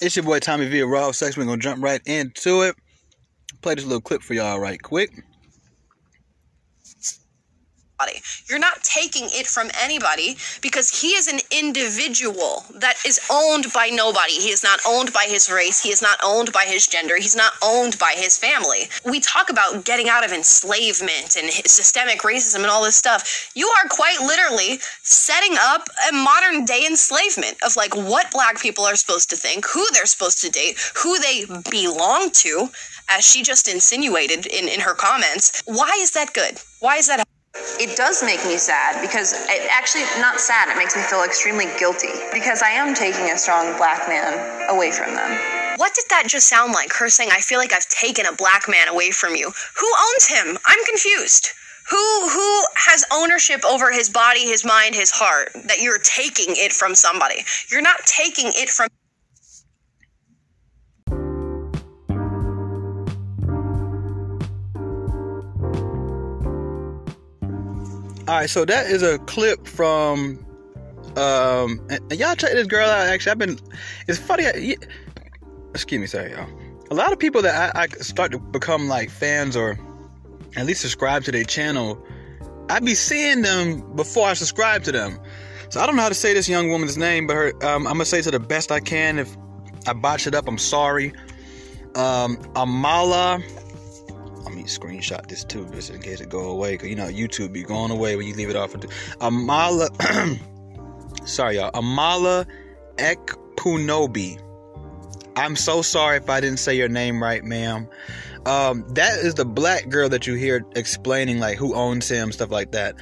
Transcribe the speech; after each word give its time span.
It's 0.00 0.16
your 0.16 0.24
boy 0.24 0.40
Tommy 0.40 0.66
V. 0.68 0.82
Raw 0.82 1.12
Sex. 1.12 1.36
We're 1.36 1.44
gonna 1.44 1.58
jump 1.58 1.82
right 1.82 2.00
into 2.04 2.62
it. 2.62 2.74
Play 3.62 3.76
this 3.76 3.84
little 3.84 4.00
clip 4.00 4.22
for 4.22 4.34
y'all 4.34 4.58
right 4.58 4.82
quick. 4.82 5.22
You're 8.48 8.58
not 8.58 8.82
taking 8.82 9.28
it 9.30 9.46
from 9.46 9.70
anybody 9.80 10.36
because 10.60 10.90
he 11.00 11.14
is 11.14 11.28
an 11.28 11.38
individual 11.50 12.64
that 12.74 12.96
is 13.06 13.20
owned 13.30 13.72
by 13.72 13.88
nobody. 13.88 14.32
He 14.32 14.50
is 14.50 14.62
not 14.62 14.80
owned 14.86 15.12
by 15.12 15.26
his 15.28 15.50
race. 15.50 15.80
He 15.80 15.90
is 15.90 16.02
not 16.02 16.18
owned 16.22 16.52
by 16.52 16.64
his 16.66 16.86
gender. 16.86 17.16
He's 17.16 17.36
not 17.36 17.52
owned 17.62 17.98
by 17.98 18.14
his 18.16 18.36
family. 18.36 18.88
We 19.04 19.20
talk 19.20 19.48
about 19.48 19.84
getting 19.84 20.08
out 20.08 20.24
of 20.24 20.32
enslavement 20.32 21.36
and 21.36 21.50
systemic 21.50 22.20
racism 22.20 22.56
and 22.56 22.66
all 22.66 22.84
this 22.84 22.96
stuff. 22.96 23.50
You 23.54 23.68
are 23.68 23.88
quite 23.88 24.20
literally 24.20 24.78
setting 25.02 25.56
up 25.60 25.88
a 26.10 26.14
modern 26.14 26.64
day 26.64 26.86
enslavement 26.86 27.56
of 27.64 27.76
like 27.76 27.94
what 27.94 28.30
black 28.32 28.60
people 28.60 28.84
are 28.84 28.96
supposed 28.96 29.30
to 29.30 29.36
think, 29.36 29.66
who 29.66 29.86
they're 29.92 30.06
supposed 30.06 30.40
to 30.42 30.50
date, 30.50 30.78
who 30.96 31.18
they 31.18 31.44
belong 31.70 32.30
to, 32.32 32.68
as 33.08 33.24
she 33.24 33.42
just 33.42 33.68
insinuated 33.68 34.46
in, 34.46 34.68
in 34.68 34.80
her 34.80 34.94
comments. 34.94 35.62
Why 35.66 35.92
is 36.00 36.12
that 36.12 36.32
good? 36.32 36.58
Why 36.80 36.96
is 36.96 37.06
that? 37.06 37.24
It 37.78 37.96
does 37.96 38.22
make 38.22 38.44
me 38.44 38.56
sad 38.56 39.00
because 39.00 39.32
it 39.32 39.68
actually 39.70 40.04
not 40.20 40.40
sad. 40.40 40.68
It 40.68 40.76
makes 40.76 40.96
me 40.96 41.02
feel 41.02 41.22
extremely 41.22 41.66
guilty 41.78 42.12
because 42.32 42.62
I 42.62 42.70
am 42.70 42.94
taking 42.94 43.30
a 43.30 43.38
strong 43.38 43.76
black 43.76 44.08
man 44.08 44.70
away 44.70 44.90
from 44.90 45.14
them. 45.14 45.30
What 45.76 45.94
did 45.94 46.04
that 46.10 46.24
just 46.26 46.48
sound 46.48 46.72
like? 46.72 46.92
Her 46.92 47.10
saying, 47.10 47.30
"I 47.32 47.40
feel 47.40 47.58
like 47.58 47.72
I've 47.72 47.88
taken 47.88 48.26
a 48.26 48.32
black 48.32 48.68
man 48.68 48.88
away 48.88 49.10
from 49.10 49.34
you." 49.34 49.52
Who 49.76 49.88
owns 49.98 50.26
him? 50.26 50.58
I'm 50.66 50.84
confused. 50.84 51.50
Who 51.90 52.28
who 52.28 52.66
has 52.76 53.04
ownership 53.10 53.64
over 53.64 53.92
his 53.92 54.08
body, 54.08 54.46
his 54.46 54.64
mind, 54.64 54.94
his 54.94 55.10
heart? 55.10 55.50
That 55.54 55.80
you're 55.80 55.98
taking 55.98 56.56
it 56.56 56.72
from 56.72 56.94
somebody. 56.94 57.44
You're 57.68 57.82
not 57.82 58.06
taking 58.06 58.52
it 58.54 58.70
from 58.70 58.88
All 68.26 68.34
right, 68.36 68.48
so 68.48 68.64
that 68.64 68.86
is 68.86 69.02
a 69.02 69.18
clip 69.18 69.66
from. 69.66 70.38
Um, 71.16 71.78
and, 71.90 72.00
and 72.10 72.18
y'all 72.18 72.34
check 72.34 72.52
this 72.52 72.66
girl 72.66 72.88
out. 72.88 73.06
Actually, 73.06 73.32
I've 73.32 73.38
been. 73.38 73.58
It's 74.08 74.18
funny. 74.18 74.46
I, 74.46 74.76
excuse 75.74 76.00
me, 76.00 76.06
sorry, 76.06 76.32
y'all. 76.32 76.48
A 76.90 76.94
lot 76.94 77.12
of 77.12 77.18
people 77.18 77.42
that 77.42 77.76
I, 77.76 77.82
I 77.82 77.86
start 77.88 78.32
to 78.32 78.38
become 78.38 78.88
like 78.88 79.10
fans 79.10 79.56
or 79.56 79.78
at 80.56 80.64
least 80.64 80.80
subscribe 80.80 81.24
to 81.24 81.32
their 81.32 81.44
channel, 81.44 82.02
I 82.70 82.80
be 82.80 82.94
seeing 82.94 83.42
them 83.42 83.94
before 83.94 84.26
I 84.28 84.32
subscribe 84.32 84.84
to 84.84 84.92
them. 84.92 85.18
So 85.68 85.80
I 85.80 85.86
don't 85.86 85.96
know 85.96 86.02
how 86.02 86.08
to 86.08 86.14
say 86.14 86.32
this 86.32 86.48
young 86.48 86.70
woman's 86.70 86.96
name, 86.96 87.26
but 87.26 87.34
her, 87.34 87.48
um, 87.62 87.86
I'm 87.86 87.94
gonna 87.94 88.06
say 88.06 88.20
it 88.20 88.22
to 88.22 88.30
the 88.30 88.40
best 88.40 88.72
I 88.72 88.80
can. 88.80 89.18
If 89.18 89.36
I 89.86 89.92
botch 89.92 90.26
it 90.26 90.34
up, 90.34 90.48
I'm 90.48 90.56
sorry. 90.56 91.12
Um, 91.94 92.38
Amala 92.54 93.42
screenshot 94.68 95.26
this 95.28 95.44
too, 95.44 95.68
just 95.70 95.90
in 95.90 96.00
case 96.00 96.20
it 96.20 96.28
go 96.28 96.50
away. 96.50 96.76
Cause 96.76 96.88
you 96.88 96.96
know 96.96 97.08
YouTube 97.08 97.52
be 97.52 97.62
going 97.62 97.90
away 97.90 98.16
when 98.16 98.26
you 98.26 98.34
leave 98.34 98.50
it 98.50 98.56
off. 98.56 98.72
Amala, 98.72 99.88
sorry 101.26 101.56
y'all, 101.56 101.70
Amala 101.72 102.46
Ekpunobi. 102.96 104.40
I'm 105.36 105.56
so 105.56 105.82
sorry 105.82 106.18
if 106.18 106.30
I 106.30 106.40
didn't 106.40 106.58
say 106.58 106.74
your 106.74 106.88
name 106.88 107.22
right, 107.22 107.42
ma'am. 107.42 107.88
Um, 108.46 108.84
that 108.90 109.18
is 109.18 109.34
the 109.34 109.44
black 109.44 109.88
girl 109.88 110.08
that 110.10 110.26
you 110.26 110.34
hear 110.34 110.64
explaining 110.76 111.38
like 111.40 111.56
who 111.58 111.74
owns 111.74 112.08
him, 112.08 112.30
stuff 112.30 112.50
like 112.50 112.72
that. 112.72 112.94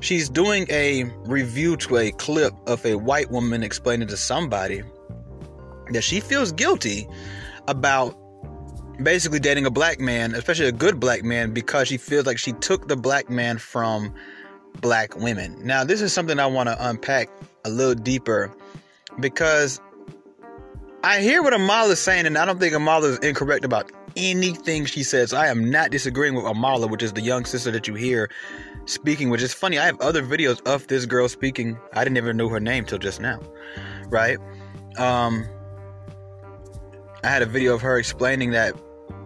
She's 0.00 0.28
doing 0.28 0.66
a 0.70 1.04
review 1.24 1.76
to 1.78 1.96
a 1.96 2.12
clip 2.12 2.54
of 2.66 2.84
a 2.86 2.94
white 2.94 3.30
woman 3.30 3.64
explaining 3.64 4.08
to 4.08 4.16
somebody 4.16 4.82
that 5.90 6.02
she 6.02 6.20
feels 6.20 6.52
guilty 6.52 7.08
about 7.66 8.16
basically 9.02 9.38
dating 9.38 9.66
a 9.66 9.70
black 9.70 10.00
man, 10.00 10.34
especially 10.34 10.66
a 10.66 10.72
good 10.72 11.00
black 11.00 11.22
man, 11.22 11.52
because 11.52 11.88
she 11.88 11.96
feels 11.96 12.26
like 12.26 12.38
she 12.38 12.52
took 12.52 12.88
the 12.88 12.96
black 12.96 13.30
man 13.30 13.58
from 13.58 14.12
black 14.80 15.16
women. 15.16 15.58
Now, 15.64 15.84
this 15.84 16.00
is 16.00 16.12
something 16.12 16.38
I 16.38 16.46
want 16.46 16.68
to 16.68 16.88
unpack 16.88 17.28
a 17.64 17.70
little 17.70 17.94
deeper 17.94 18.52
because 19.20 19.80
I 21.04 21.20
hear 21.20 21.42
what 21.42 21.52
Amala 21.52 21.90
is 21.90 22.00
saying, 22.00 22.26
and 22.26 22.36
I 22.36 22.44
don't 22.44 22.58
think 22.58 22.74
Amala 22.74 23.04
is 23.04 23.18
incorrect 23.18 23.64
about 23.64 23.90
anything 24.16 24.84
she 24.84 25.02
says. 25.02 25.32
I 25.32 25.46
am 25.46 25.70
not 25.70 25.90
disagreeing 25.90 26.34
with 26.34 26.44
Amala, 26.44 26.90
which 26.90 27.02
is 27.02 27.12
the 27.12 27.20
young 27.20 27.44
sister 27.44 27.70
that 27.70 27.86
you 27.86 27.94
hear 27.94 28.30
speaking, 28.86 29.30
which 29.30 29.42
is 29.42 29.54
funny. 29.54 29.78
I 29.78 29.86
have 29.86 30.00
other 30.00 30.22
videos 30.22 30.60
of 30.66 30.86
this 30.88 31.06
girl 31.06 31.28
speaking. 31.28 31.78
I 31.92 32.02
didn't 32.04 32.16
even 32.16 32.36
know 32.36 32.48
her 32.48 32.60
name 32.60 32.84
till 32.84 32.98
just 32.98 33.20
now, 33.20 33.40
right? 34.08 34.38
Um, 34.96 35.46
I 37.22 37.28
had 37.28 37.42
a 37.42 37.46
video 37.46 37.74
of 37.74 37.82
her 37.82 37.98
explaining 37.98 38.52
that 38.52 38.74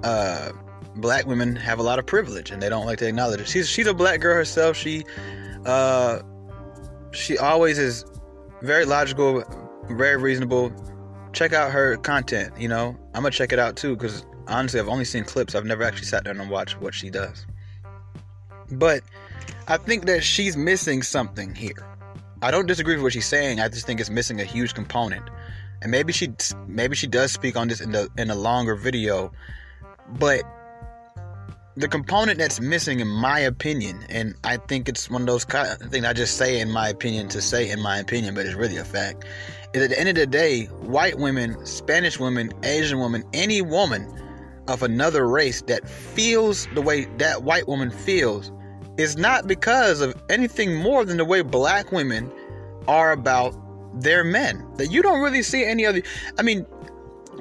uh, 0.03 0.53
black 0.97 1.27
women 1.27 1.57
have 1.57 1.79
a 1.79 1.83
lot 1.83 1.99
of 1.99 2.07
privilege 2.07 2.51
and 2.51 2.63
they 2.63 2.69
don't 2.69 2.87
like 2.87 2.99
to 2.99 3.09
acknowledge 3.09 3.41
it. 3.41 3.49
She's 3.49 3.69
she's 3.69 3.87
a 3.87 3.95
black 3.95 4.21
girl 4.21 4.35
herself. 4.35 4.77
She 4.77 5.05
uh, 5.65 6.21
she 7.13 7.39
always 7.39 7.79
is 7.79 8.05
very 8.63 8.85
logical, 8.85 9.45
very 9.91 10.17
reasonable. 10.17 10.73
Check 11.33 11.53
out 11.53 11.73
her 11.73 11.97
content. 11.97 12.53
You 12.59 12.69
know, 12.69 12.97
I'm 13.15 13.23
gonna 13.23 13.31
check 13.31 13.53
it 13.53 13.59
out 13.59 13.77
too 13.77 13.97
because 13.97 14.25
honestly, 14.49 14.81
I've 14.81 14.89
only 14.89 15.05
seen 15.05 15.25
clips. 15.25 15.55
I've 15.55 15.65
never 15.65 15.83
actually 15.83 16.07
sat 16.07 16.25
down 16.25 16.41
and 16.41 16.51
watched 16.51 16.81
what 16.81 16.95
she 16.95 17.11
does. 17.11 17.47
But 18.71 19.03
I 19.69 19.77
think 19.77 20.07
that 20.07 20.25
she's 20.25 20.57
missing 20.57 21.03
something 21.03 21.55
here. 21.55 21.87
I 22.43 22.51
don't 22.51 22.67
disagree 22.67 22.95
with 22.95 23.05
what 23.05 23.13
she's 23.13 23.27
saying. 23.27 23.61
I 23.61 23.69
just 23.69 23.87
think 23.87 24.01
it's 24.01 24.11
missing 24.11 24.41
a 24.41 24.45
huge 24.45 24.75
component. 24.75 25.25
And 25.81 25.91
maybe 25.91 26.13
she 26.13 26.33
maybe 26.67 26.97
she 26.97 27.07
does 27.07 27.33
speak 27.33 27.57
on 27.57 27.69
this 27.69 27.81
in 27.81 27.93
the 27.93 28.09
in 28.17 28.31
a 28.31 28.35
longer 28.35 28.75
video 28.75 29.33
but 30.19 30.43
the 31.77 31.89
component 31.89 32.39
that's 32.39 32.61
missing, 32.61 33.01
in 33.01 33.09
my 33.09 33.41
opinion, 33.41 34.05
and 34.09 34.35
I 34.45 34.59
think 34.59 34.89
it's 34.89 35.09
one 35.09 35.23
of 35.23 35.27
those 35.27 35.45
things 35.45 36.05
I 36.05 36.13
just 36.13 36.37
say 36.37 36.61
in 36.61 36.71
my 36.71 36.89
opinion 36.89 37.29
to 37.29 37.41
say 37.41 37.71
in 37.71 37.81
my 37.81 37.99
opinion, 37.99 38.35
but 38.35 38.45
it's 38.45 38.55
really 38.55 38.77
a 38.77 38.85
fact, 38.85 39.25
is 39.73 39.83
at 39.83 39.91
the 39.91 39.99
end 39.99 40.11
of 40.11 40.17
the 40.17 40.27
day, 40.27 40.67
white 40.67 41.19
women, 41.19 41.65
Spanish 41.65 42.21
women, 42.21 42.53
Asian 42.63 43.01
women, 43.01 43.25
any 43.33 43.63
woman 43.63 44.07
of 44.69 44.83
another 44.83 45.27
race 45.27 45.63
that 45.63 45.89
feels 45.89 46.69
the 46.75 46.83
way 46.83 47.07
that 47.17 47.43
white 47.43 47.67
woman 47.67 47.91
feels 47.91 48.53
is 48.99 49.17
not 49.17 49.47
because 49.47 50.03
of 50.03 50.15
anything 50.29 50.75
more 50.77 51.05
than 51.05 51.17
the 51.17 51.25
way 51.25 51.41
black 51.41 51.91
women 51.91 52.31
are 52.87 53.13
about 53.13 53.55
their 54.01 54.25
men. 54.25 54.67
That 54.77 54.91
you 54.91 55.03
don't 55.03 55.21
really 55.21 55.43
see 55.43 55.65
any 55.65 55.87
other. 55.87 56.03
I 56.39 56.43
mean, 56.43 56.67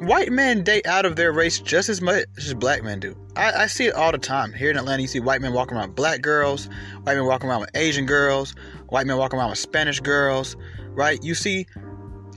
white 0.01 0.31
men 0.31 0.63
date 0.63 0.87
out 0.87 1.05
of 1.05 1.15
their 1.15 1.31
race 1.31 1.59
just 1.59 1.87
as 1.87 2.01
much 2.01 2.25
as 2.37 2.53
black 2.55 2.83
men 2.83 2.99
do. 2.99 3.15
I, 3.35 3.51
I, 3.51 3.67
see 3.67 3.85
it 3.85 3.93
all 3.93 4.11
the 4.11 4.17
time. 4.17 4.51
Here 4.51 4.71
in 4.71 4.77
Atlanta, 4.77 5.01
you 5.01 5.07
see 5.07 5.19
white 5.19 5.41
men 5.41 5.53
walking 5.53 5.77
around 5.77 5.89
with 5.89 5.95
black 5.95 6.21
girls, 6.21 6.65
white 7.03 7.15
men 7.15 7.25
walking 7.25 7.49
around 7.49 7.61
with 7.61 7.69
Asian 7.75 8.07
girls, 8.07 8.55
white 8.89 9.05
men 9.05 9.17
walking 9.17 9.39
around 9.39 9.51
with 9.51 9.59
Spanish 9.59 9.99
girls, 9.99 10.57
right? 10.89 11.23
You 11.23 11.35
see 11.35 11.67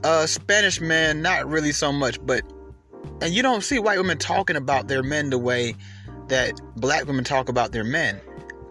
uh, 0.04 0.26
Spanish 0.26 0.80
men, 0.80 1.22
not 1.22 1.48
really 1.48 1.72
so 1.72 1.90
much, 1.90 2.24
but, 2.24 2.42
and 3.22 3.32
you 3.32 3.42
don't 3.42 3.62
see 3.62 3.78
white 3.78 3.98
women 3.98 4.18
talking 4.18 4.56
about 4.56 4.88
their 4.88 5.02
men 5.02 5.30
the 5.30 5.38
way 5.38 5.74
that 6.28 6.60
black 6.76 7.06
women 7.06 7.24
talk 7.24 7.48
about 7.48 7.72
their 7.72 7.84
men. 7.84 8.20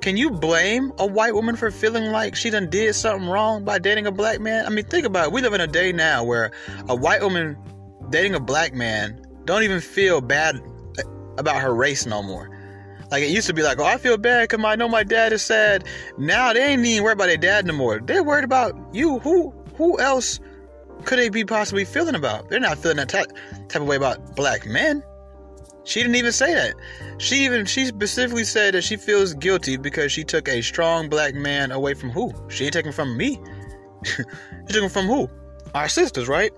Can 0.01 0.17
you 0.17 0.29
blame 0.29 0.91
a 0.99 1.07
white 1.07 1.33
woman 1.33 1.55
for 1.55 1.71
feeling 1.71 2.11
like 2.11 2.35
she 2.35 2.49
done 2.49 2.69
did 2.69 2.93
something 2.93 3.27
wrong 3.27 3.63
by 3.63 3.79
dating 3.79 4.05
a 4.05 4.11
black 4.11 4.39
man? 4.39 4.65
I 4.65 4.69
mean, 4.69 4.85
think 4.85 5.05
about 5.05 5.27
it. 5.27 5.31
We 5.31 5.41
live 5.41 5.53
in 5.53 5.61
a 5.61 5.67
day 5.67 5.93
now 5.93 6.23
where 6.23 6.51
a 6.89 6.95
white 6.95 7.21
woman 7.21 7.57
dating 8.13 8.35
a 8.35 8.39
black 8.39 8.75
man 8.75 9.19
don't 9.45 9.63
even 9.63 9.81
feel 9.81 10.21
bad 10.21 10.61
about 11.39 11.59
her 11.59 11.73
race 11.73 12.05
no 12.05 12.21
more. 12.21 12.47
Like 13.09 13.23
it 13.23 13.31
used 13.31 13.47
to 13.47 13.55
be 13.55 13.63
like, 13.63 13.79
oh, 13.79 13.85
I 13.85 13.97
feel 13.97 14.17
bad 14.17 14.47
because 14.49 14.63
I 14.63 14.75
know 14.75 14.87
my 14.87 15.01
dad 15.01 15.33
is 15.33 15.41
sad. 15.41 15.85
Now 16.19 16.53
they 16.53 16.63
ain't 16.63 16.85
even 16.85 17.03
worried 17.03 17.13
about 17.13 17.25
their 17.25 17.37
dad 17.37 17.65
no 17.65 17.73
more. 17.73 17.99
They're 17.99 18.23
worried 18.23 18.43
about 18.43 18.75
you. 18.93 19.17
Who 19.19 19.51
who 19.75 19.99
else 19.99 20.39
could 21.05 21.17
they 21.17 21.29
be 21.29 21.43
possibly 21.43 21.85
feeling 21.85 22.13
about? 22.13 22.51
They're 22.51 22.59
not 22.59 22.77
feeling 22.77 22.97
that 22.97 23.09
type, 23.09 23.31
type 23.67 23.81
of 23.81 23.87
way 23.87 23.95
about 23.95 24.35
black 24.35 24.67
men. 24.67 25.03
She 25.83 25.99
didn't 25.99 26.15
even 26.15 26.31
say 26.31 26.53
that. 26.53 26.75
She 27.17 27.43
even 27.45 27.65
she 27.65 27.87
specifically 27.87 28.43
said 28.43 28.75
that 28.75 28.83
she 28.83 28.95
feels 28.95 29.33
guilty 29.33 29.75
because 29.75 30.11
she 30.11 30.23
took 30.23 30.47
a 30.47 30.61
strong 30.61 31.09
black 31.09 31.33
man 31.33 31.71
away 31.71 31.95
from 31.95 32.11
who? 32.11 32.31
She 32.47 32.65
ain't 32.65 32.73
taking 32.73 32.91
from 32.91 33.17
me. 33.17 33.39
she 34.03 34.23
took 34.67 34.83
him 34.83 34.89
from 34.89 35.07
who? 35.07 35.27
Our 35.73 35.89
sisters, 35.89 36.27
right? 36.27 36.51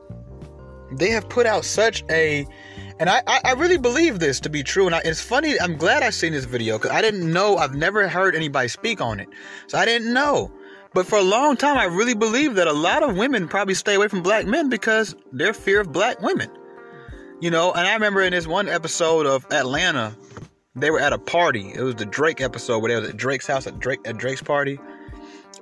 They 0.91 1.09
have 1.09 1.27
put 1.29 1.45
out 1.45 1.65
such 1.65 2.03
a 2.09 2.45
and 2.97 3.09
I, 3.09 3.21
I, 3.27 3.53
really 3.53 3.77
believe 3.77 4.19
this 4.19 4.39
to 4.39 4.49
be 4.49 4.63
true. 4.63 4.85
And 4.85 4.95
I, 4.95 5.01
it's 5.03 5.19
funny, 5.19 5.59
I'm 5.59 5.75
glad 5.75 6.01
I 6.01 6.11
seen 6.11 6.31
this 6.31 6.45
video 6.45 6.77
because 6.77 6.91
I 6.91 7.01
didn't 7.01 7.29
know, 7.31 7.57
I've 7.57 7.75
never 7.75 8.07
heard 8.07 8.35
anybody 8.35 8.69
speak 8.69 9.01
on 9.01 9.19
it. 9.19 9.27
So 9.67 9.77
I 9.77 9.83
didn't 9.83 10.13
know. 10.13 10.49
But 10.93 11.05
for 11.05 11.17
a 11.17 11.23
long 11.23 11.57
time, 11.57 11.77
I 11.77 11.85
really 11.85 12.13
believe 12.13 12.55
that 12.55 12.67
a 12.67 12.73
lot 12.73 13.03
of 13.03 13.17
women 13.17 13.49
probably 13.49 13.73
stay 13.73 13.95
away 13.95 14.07
from 14.07 14.23
black 14.23 14.45
men 14.45 14.69
because 14.69 15.13
their 15.33 15.53
fear 15.53 15.81
of 15.81 15.91
black 15.91 16.21
women. 16.21 16.49
You 17.41 17.51
know, 17.51 17.73
and 17.73 17.85
I 17.85 17.93
remember 17.93 18.21
in 18.21 18.31
this 18.31 18.47
one 18.47 18.69
episode 18.69 19.25
of 19.25 19.45
Atlanta, 19.51 20.15
they 20.73 20.89
were 20.89 21.01
at 21.01 21.11
a 21.11 21.17
party. 21.17 21.73
It 21.75 21.81
was 21.81 21.95
the 21.95 22.05
Drake 22.05 22.39
episode 22.39 22.79
where 22.79 22.93
they 22.93 23.01
was 23.01 23.09
at 23.09 23.17
Drake's 23.17 23.45
house 23.45 23.67
at 23.67 23.77
Drake 23.77 23.99
at 24.05 24.17
Drake's 24.17 24.41
party. 24.41 24.79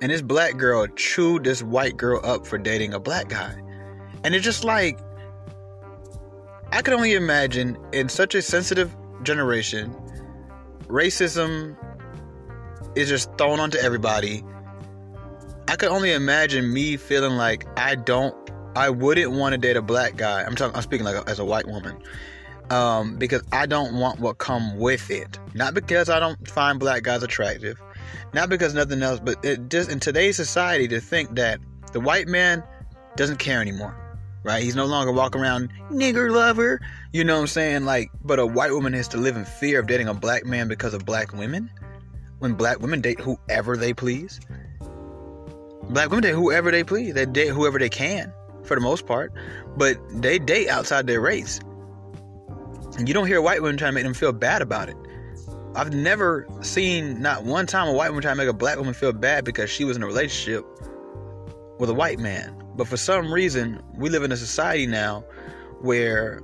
And 0.00 0.12
this 0.12 0.22
black 0.22 0.56
girl 0.56 0.86
chewed 0.94 1.42
this 1.42 1.64
white 1.64 1.96
girl 1.96 2.20
up 2.22 2.46
for 2.46 2.58
dating 2.58 2.94
a 2.94 3.00
black 3.00 3.28
guy. 3.28 3.56
And 4.22 4.36
it's 4.36 4.44
just 4.44 4.62
like 4.62 5.00
I 6.74 6.82
can 6.82 6.92
only 6.92 7.14
imagine 7.14 7.78
in 7.92 8.08
such 8.08 8.34
a 8.34 8.42
sensitive 8.42 8.92
generation, 9.22 9.94
racism 10.88 11.76
is 12.96 13.08
just 13.08 13.30
thrown 13.38 13.60
onto 13.60 13.78
everybody. 13.78 14.42
I 15.68 15.76
could 15.76 15.90
only 15.90 16.12
imagine 16.12 16.72
me 16.72 16.96
feeling 16.96 17.36
like 17.36 17.64
I 17.78 17.94
don't, 17.94 18.34
I 18.74 18.90
wouldn't 18.90 19.30
want 19.30 19.52
to 19.52 19.58
date 19.58 19.76
a 19.76 19.82
black 19.82 20.16
guy. 20.16 20.42
I'm 20.42 20.56
talking, 20.56 20.74
I'm 20.74 20.82
speaking 20.82 21.04
like 21.04 21.14
a, 21.14 21.30
as 21.30 21.38
a 21.38 21.44
white 21.44 21.68
woman, 21.68 21.96
um, 22.70 23.18
because 23.18 23.44
I 23.52 23.66
don't 23.66 23.94
want 24.00 24.18
what 24.18 24.38
come 24.38 24.76
with 24.76 25.12
it. 25.12 25.38
Not 25.54 25.74
because 25.74 26.08
I 26.08 26.18
don't 26.18 26.48
find 26.48 26.80
black 26.80 27.04
guys 27.04 27.22
attractive, 27.22 27.80
not 28.32 28.48
because 28.48 28.74
nothing 28.74 29.00
else, 29.00 29.20
but 29.20 29.36
it 29.44 29.70
just 29.70 29.92
in 29.92 30.00
today's 30.00 30.34
society 30.34 30.88
to 30.88 31.00
think 31.00 31.36
that 31.36 31.60
the 31.92 32.00
white 32.00 32.26
man 32.26 32.64
doesn't 33.14 33.38
care 33.38 33.60
anymore, 33.60 33.96
right? 34.44 34.62
He's 34.62 34.76
no 34.76 34.84
longer 34.84 35.10
walking 35.10 35.40
around 35.40 35.70
nigger 35.90 36.30
lover, 36.30 36.80
you 37.12 37.24
know 37.24 37.34
what 37.34 37.40
I'm 37.40 37.46
saying? 37.48 37.84
Like, 37.84 38.10
but 38.22 38.38
a 38.38 38.46
white 38.46 38.70
woman 38.70 38.92
has 38.92 39.08
to 39.08 39.16
live 39.16 39.36
in 39.36 39.44
fear 39.44 39.80
of 39.80 39.88
dating 39.88 40.06
a 40.06 40.14
black 40.14 40.44
man 40.44 40.68
because 40.68 40.94
of 40.94 41.04
black 41.04 41.32
women 41.32 41.70
when 42.38 42.54
black 42.54 42.78
women 42.80 43.00
date 43.00 43.18
whoever 43.18 43.76
they 43.76 43.94
please. 43.94 44.38
Black 45.90 46.10
women 46.10 46.22
date 46.22 46.34
whoever 46.34 46.70
they 46.70 46.84
please. 46.84 47.14
They 47.14 47.26
date 47.26 47.48
whoever 47.48 47.78
they 47.78 47.88
can, 47.88 48.32
for 48.62 48.74
the 48.74 48.80
most 48.80 49.06
part. 49.06 49.32
But 49.76 49.98
they 50.10 50.38
date 50.38 50.68
outside 50.68 51.06
their 51.06 51.20
race. 51.20 51.60
And 52.98 53.08
you 53.08 53.14
don't 53.14 53.26
hear 53.26 53.40
white 53.40 53.62
women 53.62 53.76
trying 53.76 53.90
to 53.90 53.94
make 53.94 54.04
them 54.04 54.14
feel 54.14 54.32
bad 54.32 54.62
about 54.62 54.88
it. 54.88 54.96
I've 55.74 55.92
never 55.92 56.46
seen 56.60 57.20
not 57.20 57.44
one 57.44 57.66
time 57.66 57.88
a 57.88 57.92
white 57.92 58.10
woman 58.10 58.22
trying 58.22 58.36
to 58.36 58.42
make 58.44 58.48
a 58.48 58.56
black 58.56 58.78
woman 58.78 58.94
feel 58.94 59.12
bad 59.12 59.44
because 59.44 59.68
she 59.70 59.84
was 59.84 59.96
in 59.96 60.02
a 60.02 60.06
relationship 60.06 60.64
with 61.78 61.90
a 61.90 61.94
white 61.94 62.18
man. 62.18 62.54
But 62.76 62.88
for 62.88 62.96
some 62.96 63.32
reason, 63.32 63.82
we 63.94 64.10
live 64.10 64.22
in 64.22 64.32
a 64.32 64.36
society 64.36 64.86
now 64.86 65.24
where 65.80 66.40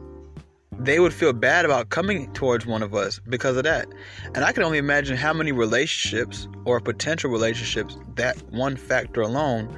they 0.78 1.00
would 1.00 1.12
feel 1.12 1.32
bad 1.32 1.64
about 1.64 1.90
coming 1.90 2.32
towards 2.32 2.64
one 2.64 2.82
of 2.82 2.94
us 2.94 3.20
because 3.28 3.56
of 3.56 3.64
that. 3.64 3.86
And 4.34 4.44
I 4.44 4.52
can 4.52 4.62
only 4.62 4.78
imagine 4.78 5.16
how 5.16 5.32
many 5.32 5.52
relationships 5.52 6.48
or 6.64 6.80
potential 6.80 7.30
relationships 7.30 7.98
that 8.14 8.40
one 8.50 8.76
factor 8.76 9.20
alone 9.20 9.76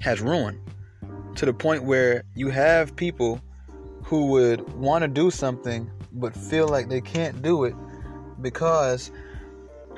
has 0.00 0.20
ruined 0.20 0.60
to 1.36 1.46
the 1.46 1.54
point 1.54 1.84
where 1.84 2.24
you 2.34 2.50
have 2.50 2.94
people 2.94 3.40
who 4.02 4.26
would 4.26 4.68
want 4.74 5.02
to 5.02 5.08
do 5.08 5.30
something 5.30 5.90
but 6.12 6.34
feel 6.34 6.68
like 6.68 6.88
they 6.88 7.00
can't 7.00 7.42
do 7.42 7.64
it 7.64 7.74
because 8.40 9.10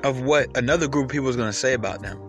of 0.03 0.21
what 0.21 0.55
another 0.55 0.87
group 0.87 1.05
of 1.05 1.11
people 1.11 1.27
is 1.27 1.35
going 1.35 1.49
to 1.49 1.53
say 1.53 1.73
about 1.73 2.01
them. 2.01 2.19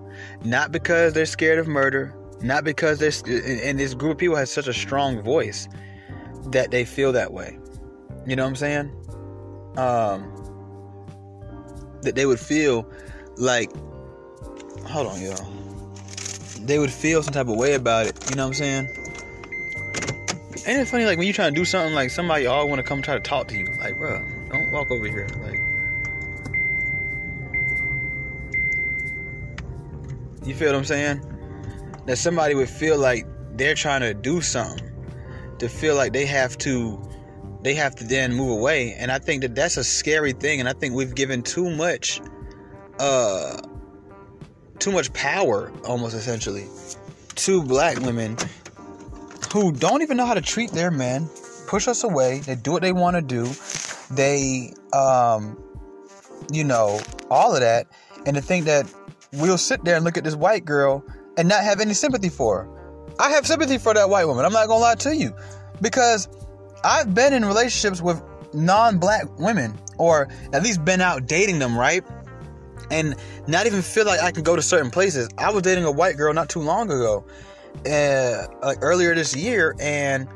Not 0.44 0.72
because 0.72 1.12
they're 1.12 1.26
scared 1.26 1.58
of 1.58 1.68
murder, 1.68 2.14
not 2.40 2.64
because 2.64 2.98
they're, 2.98 3.12
and 3.62 3.78
this 3.78 3.94
group 3.94 4.12
of 4.12 4.18
people 4.18 4.36
has 4.36 4.50
such 4.50 4.68
a 4.68 4.72
strong 4.72 5.22
voice 5.22 5.68
that 6.46 6.70
they 6.70 6.84
feel 6.84 7.12
that 7.12 7.32
way. 7.32 7.58
You 8.26 8.36
know 8.36 8.44
what 8.44 8.50
I'm 8.50 8.56
saying? 8.56 8.90
Um, 9.76 10.34
that 12.02 12.14
they 12.14 12.26
would 12.26 12.40
feel 12.40 12.88
like, 13.36 13.70
hold 14.86 15.08
on, 15.08 15.20
y'all. 15.20 15.46
They 16.60 16.78
would 16.78 16.92
feel 16.92 17.22
some 17.22 17.32
type 17.32 17.48
of 17.48 17.56
way 17.56 17.74
about 17.74 18.06
it. 18.06 18.30
You 18.30 18.36
know 18.36 18.44
what 18.44 18.48
I'm 18.48 18.54
saying? 18.54 18.88
Ain't 20.66 20.80
it 20.80 20.86
funny? 20.86 21.06
Like 21.06 21.16
when 21.16 21.26
you're 21.26 21.34
trying 21.34 21.54
to 21.54 21.60
do 21.60 21.64
something, 21.64 21.94
like 21.94 22.10
somebody 22.10 22.46
all 22.46 22.68
want 22.68 22.78
to 22.78 22.82
come 22.82 23.00
try 23.00 23.14
to 23.14 23.20
talk 23.20 23.48
to 23.48 23.56
you. 23.56 23.66
Like, 23.78 23.96
bro, 23.96 24.22
don't 24.50 24.70
walk 24.70 24.90
over 24.90 25.06
here. 25.06 25.26
Like, 25.42 25.58
you 30.46 30.54
feel 30.54 30.68
what 30.68 30.76
I'm 30.76 30.84
saying? 30.84 31.37
That 32.08 32.16
somebody 32.16 32.54
would 32.54 32.70
feel 32.70 32.98
like 32.98 33.26
they're 33.52 33.74
trying 33.74 34.00
to 34.00 34.14
do 34.14 34.40
something, 34.40 34.90
to 35.58 35.68
feel 35.68 35.94
like 35.94 36.14
they 36.14 36.24
have 36.24 36.56
to 36.58 37.06
they 37.60 37.74
have 37.74 37.94
to 37.96 38.04
then 38.04 38.32
move 38.34 38.50
away. 38.50 38.94
And 38.94 39.12
i 39.12 39.18
think 39.18 39.42
that 39.42 39.54
that's 39.54 39.76
a 39.76 39.84
scary 39.84 40.32
thing. 40.32 40.58
And 40.58 40.68
i 40.70 40.72
think 40.72 40.94
we've 40.94 41.14
given 41.14 41.42
too 41.42 41.68
much 41.68 42.22
uh 42.98 43.60
too 44.78 44.90
much 44.90 45.12
power 45.12 45.70
almost 45.84 46.14
essentially 46.14 46.66
to 47.34 47.62
black 47.62 48.00
women 48.00 48.38
who 49.52 49.70
don't 49.72 50.00
even 50.00 50.16
know 50.16 50.24
how 50.24 50.34
to 50.34 50.40
treat 50.40 50.70
their 50.70 50.90
men 50.90 51.28
push 51.66 51.86
us 51.86 52.04
away. 52.04 52.38
They 52.38 52.54
do 52.54 52.72
what 52.72 52.80
they 52.80 52.92
want 52.92 53.16
to 53.16 53.22
do. 53.22 53.52
They 54.10 54.72
um 54.94 55.62
you 56.50 56.64
know 56.64 57.00
all 57.30 57.54
of 57.54 57.60
that. 57.60 57.86
And 58.24 58.34
to 58.34 58.40
think 58.40 58.64
that 58.64 58.90
we'll 59.34 59.58
sit 59.58 59.84
there 59.84 59.96
and 59.96 60.06
look 60.06 60.16
at 60.16 60.24
this 60.24 60.34
white 60.34 60.64
girl 60.64 61.04
and 61.38 61.48
not 61.48 61.64
have 61.64 61.80
any 61.80 61.94
sympathy 61.94 62.28
for 62.28 62.64
her 62.64 63.14
i 63.18 63.30
have 63.30 63.46
sympathy 63.46 63.78
for 63.78 63.94
that 63.94 64.10
white 64.10 64.26
woman 64.26 64.44
i'm 64.44 64.52
not 64.52 64.68
gonna 64.68 64.80
lie 64.80 64.94
to 64.94 65.16
you 65.16 65.34
because 65.80 66.28
I've 66.84 67.14
been 67.14 67.32
in 67.32 67.44
relationships 67.44 68.00
with 68.00 68.22
non-black 68.52 69.38
women, 69.38 69.78
or 69.98 70.28
at 70.52 70.62
least 70.62 70.84
been 70.84 71.00
out 71.00 71.26
dating 71.26 71.58
them, 71.58 71.76
right? 71.76 72.04
And 72.90 73.16
not 73.46 73.66
even 73.66 73.82
feel 73.82 74.06
like 74.06 74.20
I 74.20 74.30
can 74.30 74.42
go 74.42 74.56
to 74.56 74.62
certain 74.62 74.90
places. 74.90 75.28
I 75.36 75.50
was 75.50 75.62
dating 75.62 75.84
a 75.84 75.90
white 75.90 76.16
girl 76.16 76.32
not 76.32 76.48
too 76.48 76.60
long 76.60 76.90
ago, 76.90 77.24
uh, 77.86 78.46
like 78.62 78.78
earlier 78.80 79.14
this 79.14 79.36
year, 79.36 79.74
and 79.80 80.28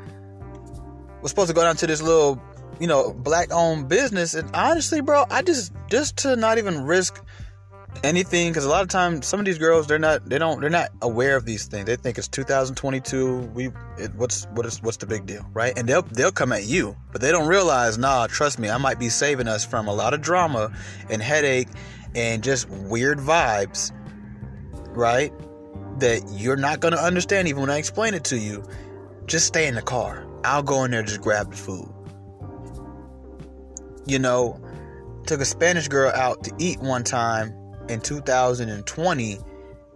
was 1.21 1.31
supposed 1.31 1.47
to 1.47 1.55
go 1.55 1.63
down 1.63 1.77
to 1.77 1.87
this 1.87 2.01
little, 2.01 2.41
you 2.79 2.87
know, 2.87 3.13
black-owned 3.13 3.87
business. 3.87 4.33
And 4.33 4.53
honestly, 4.53 5.01
bro, 5.01 5.25
I 5.31 5.41
just 5.41 5.73
just 5.89 6.17
to 6.17 6.35
not 6.35 6.57
even 6.57 6.83
risk 6.83 7.23
anything 8.03 8.51
because 8.51 8.65
a 8.65 8.69
lot 8.69 8.81
of 8.81 8.89
times 8.89 9.25
some 9.25 9.39
of 9.39 9.45
these 9.45 9.57
girls 9.57 9.87
they're 9.87 9.99
not 9.99 10.27
they 10.27 10.37
don't 10.37 10.59
they're 10.61 10.69
not 10.69 10.89
aware 11.01 11.35
of 11.35 11.45
these 11.45 11.65
things. 11.65 11.85
They 11.85 11.95
think 11.95 12.17
it's 12.17 12.27
2022 12.27 13.37
we 13.53 13.69
it, 13.97 14.13
what's 14.15 14.45
what 14.53 14.65
is 14.65 14.81
what's 14.81 14.97
the 14.97 15.05
big 15.05 15.25
deal 15.25 15.45
right? 15.53 15.77
And 15.77 15.87
they'll 15.87 16.01
they'll 16.01 16.31
come 16.31 16.51
at 16.51 16.65
you 16.65 16.95
but 17.11 17.21
they 17.21 17.31
don't 17.31 17.47
realize 17.47 17.97
nah 17.97 18.27
trust 18.27 18.59
me 18.59 18.69
i 18.69 18.77
might 18.77 18.99
be 18.99 19.09
saving 19.09 19.47
us 19.47 19.65
from 19.65 19.87
a 19.87 19.93
lot 19.93 20.13
of 20.13 20.21
drama 20.21 20.71
and 21.09 21.21
headache 21.21 21.69
and 22.15 22.43
just 22.43 22.69
weird 22.69 23.19
vibes 23.19 23.91
right? 24.95 25.31
That 25.99 26.21
you're 26.31 26.55
not 26.55 26.79
going 26.79 26.93
to 26.93 27.01
understand 27.01 27.47
even 27.47 27.61
when 27.61 27.69
i 27.69 27.77
explain 27.77 28.13
it 28.13 28.23
to 28.25 28.37
you. 28.37 28.63
Just 29.25 29.47
stay 29.47 29.67
in 29.67 29.75
the 29.75 29.81
car. 29.81 30.27
I'll 30.43 30.63
go 30.63 30.83
in 30.83 30.91
there 30.91 31.03
just 31.03 31.21
grab 31.21 31.51
the 31.51 31.57
food. 31.57 31.89
You 34.05 34.19
know 34.19 34.59
took 35.25 35.39
a 35.39 35.45
spanish 35.45 35.87
girl 35.87 36.11
out 36.13 36.43
to 36.43 36.51
eat 36.57 36.79
one 36.81 37.03
time 37.03 37.53
in 37.89 37.99
2020 38.01 39.37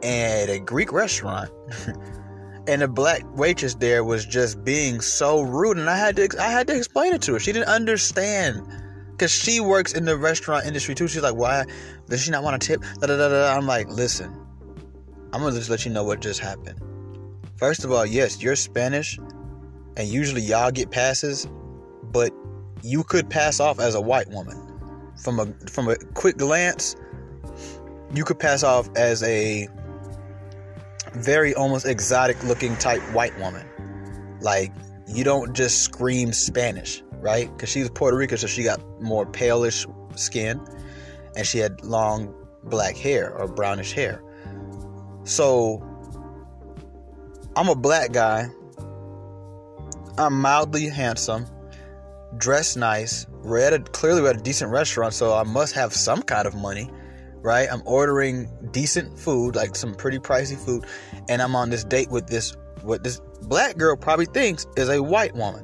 at 0.03 0.49
a 0.49 0.59
Greek 0.59 0.91
restaurant. 0.91 1.49
and 2.67 2.81
the 2.81 2.87
black 2.87 3.23
waitress 3.35 3.75
there 3.75 4.03
was 4.03 4.25
just 4.25 4.63
being 4.63 5.01
so 5.01 5.41
rude 5.41 5.77
and 5.77 5.89
I 5.89 5.97
had 5.97 6.15
to 6.17 6.29
I 6.39 6.51
had 6.51 6.67
to 6.67 6.75
explain 6.75 7.13
it 7.13 7.21
to 7.23 7.33
her. 7.33 7.39
She 7.39 7.51
didn't 7.51 7.69
understand 7.69 8.67
cuz 9.17 9.31
she 9.31 9.59
works 9.59 9.93
in 9.93 10.05
the 10.05 10.17
restaurant 10.17 10.65
industry 10.65 10.95
too. 10.95 11.07
She's 11.07 11.23
like, 11.23 11.35
"Why 11.35 11.65
does 12.07 12.21
she 12.21 12.31
not 12.31 12.43
want 12.43 12.61
to 12.61 12.67
tip?" 12.67 12.81
Da, 12.99 13.07
da, 13.07 13.17
da, 13.17 13.29
da. 13.29 13.55
I'm 13.55 13.65
like, 13.65 13.89
"Listen. 13.89 14.47
I'm 15.33 15.41
going 15.41 15.53
to 15.53 15.59
just 15.59 15.69
let 15.69 15.85
you 15.85 15.91
know 15.91 16.03
what 16.03 16.21
just 16.21 16.39
happened. 16.39 16.79
First 17.57 17.83
of 17.83 17.91
all, 17.91 18.05
yes, 18.05 18.41
you're 18.41 18.55
Spanish 18.55 19.19
and 19.97 20.07
usually 20.07 20.41
y'all 20.41 20.71
get 20.71 20.89
passes, 20.91 21.47
but 22.11 22.31
you 22.83 23.03
could 23.03 23.29
pass 23.29 23.59
off 23.59 23.79
as 23.79 23.95
a 23.95 24.01
white 24.01 24.29
woman. 24.29 24.63
From 25.21 25.39
a 25.39 25.47
from 25.67 25.89
a 25.89 25.97
quick 26.13 26.37
glance, 26.37 26.95
you 28.13 28.23
could 28.23 28.39
pass 28.39 28.63
off 28.63 28.89
as 28.95 29.23
a 29.23 29.67
very 31.13 31.53
almost 31.53 31.85
exotic 31.85 32.41
looking 32.43 32.75
type 32.77 33.01
white 33.13 33.37
woman. 33.39 33.67
Like, 34.41 34.71
you 35.07 35.23
don't 35.23 35.53
just 35.53 35.83
scream 35.83 36.33
Spanish, 36.33 37.03
right? 37.19 37.49
Because 37.49 37.69
she's 37.69 37.89
Puerto 37.89 38.17
Rican, 38.17 38.37
so 38.37 38.47
she 38.47 38.63
got 38.63 38.81
more 39.01 39.25
palish 39.25 39.85
skin 40.17 40.61
and 41.35 41.45
she 41.45 41.59
had 41.59 41.83
long 41.83 42.33
black 42.63 42.95
hair 42.95 43.33
or 43.33 43.47
brownish 43.47 43.93
hair. 43.93 44.23
So, 45.23 45.83
I'm 47.55 47.69
a 47.69 47.75
black 47.75 48.11
guy. 48.11 48.49
I'm 50.17 50.39
mildly 50.39 50.87
handsome, 50.87 51.45
dressed 52.37 52.75
nice, 52.75 53.27
we're 53.43 53.59
at 53.59 53.73
a, 53.73 53.79
clearly 53.79 54.21
we're 54.21 54.31
at 54.31 54.37
a 54.37 54.41
decent 54.41 54.71
restaurant, 54.71 55.13
so 55.13 55.33
I 55.33 55.43
must 55.43 55.75
have 55.75 55.93
some 55.93 56.23
kind 56.23 56.47
of 56.47 56.55
money 56.55 56.89
right? 57.47 57.69
I'm 57.71 57.81
ordering 57.85 58.49
decent 58.71 59.17
food, 59.17 59.55
like 59.55 59.75
some 59.75 59.95
pretty 59.95 60.19
pricey 60.19 60.57
food, 60.57 60.85
and 61.29 61.41
I'm 61.41 61.55
on 61.55 61.69
this 61.69 61.85
date 61.85 62.11
with 62.11 62.27
this 62.27 62.55
what 62.81 63.03
this 63.03 63.21
black 63.43 63.77
girl 63.77 63.95
probably 63.95 64.25
thinks 64.25 64.67
is 64.75 64.89
a 64.89 65.01
white 65.01 65.33
woman. 65.33 65.63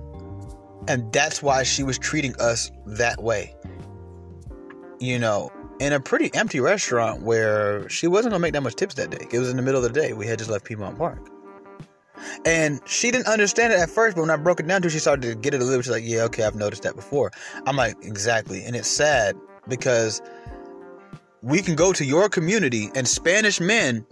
And 0.88 1.12
that's 1.13 1.44
why 1.44 1.63
she 1.63 1.84
was 1.84 2.00
treating 2.00 2.36
us 2.40 2.72
that 2.86 3.22
way. 3.22 3.56
You 5.00 5.20
know, 5.20 5.52
in 5.80 5.92
a 5.92 6.00
pretty 6.00 6.34
empty 6.34 6.62
restaurant 6.62 7.22
where 7.22 7.88
she 7.90 8.08
wasn't 8.08 8.32
gonna 8.32 8.42
make 8.42 8.54
that 8.54 8.63
much 8.63 8.75
tips 8.75 8.96
that 8.96 9.10
day. 9.10 9.28
It 9.32 9.40
was 9.40 9.50
in 9.50 9.58
the 9.58 9.62
middle 9.62 9.84
of 9.84 9.94
the 9.94 10.02
day. 10.02 10.13
We 10.13 10.25
had 10.25 10.40
just 10.40 10.50
left 10.50 10.63
Piedmont 10.63 10.98
Park. 10.98 11.20
And 12.46 12.80
she 12.86 13.12
didn't 13.12 13.28
understand 13.28 13.74
it 13.74 13.80
at 13.80 13.90
first, 13.90 14.16
but 14.16 14.22
when 14.22 14.30
I 14.30 14.38
broke 14.38 14.62
it 14.62 14.68
down 14.68 14.82
to 14.84 14.86
her, 14.86 14.90
she 14.90 15.00
started 15.00 15.24
to 15.24 15.36
get 15.36 15.54
it 15.54 15.62
a 15.62 15.66
little 15.66 15.80
bit. 15.80 15.86
She's 15.86 15.92
like, 15.92 16.06
Yeah, 16.06 16.24
okay, 16.24 16.44
I've 16.44 16.56
noticed 16.56 16.84
that 16.84 16.96
before. 16.96 17.32
I'm 17.66 17.75
like, 17.75 17.96
Exactly. 18.02 18.63
And 18.63 18.75
it's 18.75 18.88
sad 18.88 19.36
because 19.68 20.22
we 21.44 21.62
can 21.62 21.76
go 21.76 21.92
to 21.92 22.06
your 22.06 22.30
community 22.30 22.90
and 22.96 23.06
Spanish 23.06 23.60
men 23.60 24.06